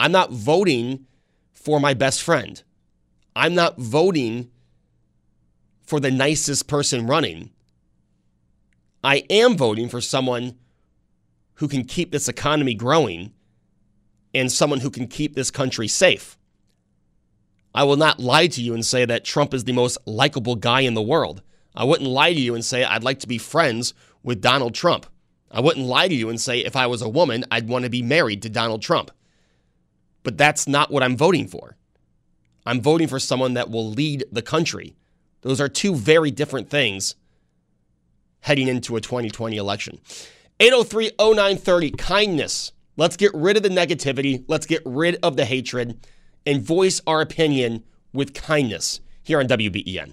I'm 0.00 0.12
not 0.12 0.32
voting 0.32 1.04
for 1.52 1.78
my 1.78 1.92
best 1.92 2.22
friend. 2.22 2.62
I'm 3.36 3.54
not 3.54 3.78
voting 3.78 4.50
for 5.82 6.00
the 6.00 6.10
nicest 6.10 6.68
person 6.68 7.06
running. 7.06 7.50
I 9.04 9.24
am 9.28 9.58
voting 9.58 9.90
for 9.90 10.00
someone 10.00 10.56
who 11.56 11.68
can 11.68 11.84
keep 11.84 12.12
this 12.12 12.30
economy 12.30 12.72
growing 12.72 13.34
and 14.32 14.50
someone 14.50 14.80
who 14.80 14.90
can 14.90 15.06
keep 15.06 15.34
this 15.34 15.50
country 15.50 15.86
safe. 15.86 16.38
I 17.74 17.84
will 17.84 17.96
not 17.96 18.20
lie 18.20 18.46
to 18.46 18.62
you 18.62 18.72
and 18.72 18.86
say 18.86 19.04
that 19.04 19.26
Trump 19.26 19.52
is 19.52 19.64
the 19.64 19.72
most 19.72 19.98
likable 20.06 20.56
guy 20.56 20.80
in 20.80 20.94
the 20.94 21.02
world. 21.02 21.42
I 21.74 21.84
wouldn't 21.84 22.08
lie 22.08 22.32
to 22.32 22.40
you 22.40 22.54
and 22.54 22.64
say 22.64 22.84
I'd 22.84 23.04
like 23.04 23.20
to 23.20 23.28
be 23.28 23.38
friends 23.38 23.94
with 24.22 24.40
Donald 24.40 24.74
Trump. 24.74 25.06
I 25.50 25.60
wouldn't 25.60 25.86
lie 25.86 26.08
to 26.08 26.14
you 26.14 26.28
and 26.28 26.40
say 26.40 26.60
if 26.60 26.76
I 26.76 26.86
was 26.86 27.02
a 27.02 27.08
woman, 27.08 27.44
I'd 27.50 27.68
want 27.68 27.84
to 27.84 27.90
be 27.90 28.02
married 28.02 28.42
to 28.42 28.48
Donald 28.48 28.82
Trump. 28.82 29.10
But 30.22 30.38
that's 30.38 30.68
not 30.68 30.90
what 30.90 31.02
I'm 31.02 31.16
voting 31.16 31.48
for. 31.48 31.76
I'm 32.66 32.80
voting 32.80 33.08
for 33.08 33.18
someone 33.18 33.54
that 33.54 33.70
will 33.70 33.88
lead 33.90 34.24
the 34.30 34.42
country. 34.42 34.94
Those 35.42 35.60
are 35.60 35.68
two 35.68 35.94
very 35.94 36.30
different 36.30 36.68
things 36.68 37.16
heading 38.40 38.68
into 38.68 38.96
a 38.96 39.00
2020 39.00 39.56
election. 39.56 39.98
803 40.60 41.12
0930, 41.18 41.90
kindness. 41.92 42.72
Let's 42.96 43.16
get 43.16 43.32
rid 43.34 43.56
of 43.56 43.62
the 43.62 43.70
negativity. 43.70 44.44
Let's 44.46 44.66
get 44.66 44.82
rid 44.84 45.16
of 45.22 45.36
the 45.36 45.46
hatred 45.46 46.06
and 46.46 46.62
voice 46.62 47.00
our 47.06 47.20
opinion 47.20 47.84
with 48.12 48.34
kindness 48.34 49.00
here 49.22 49.40
on 49.40 49.46
WBEN. 49.46 50.12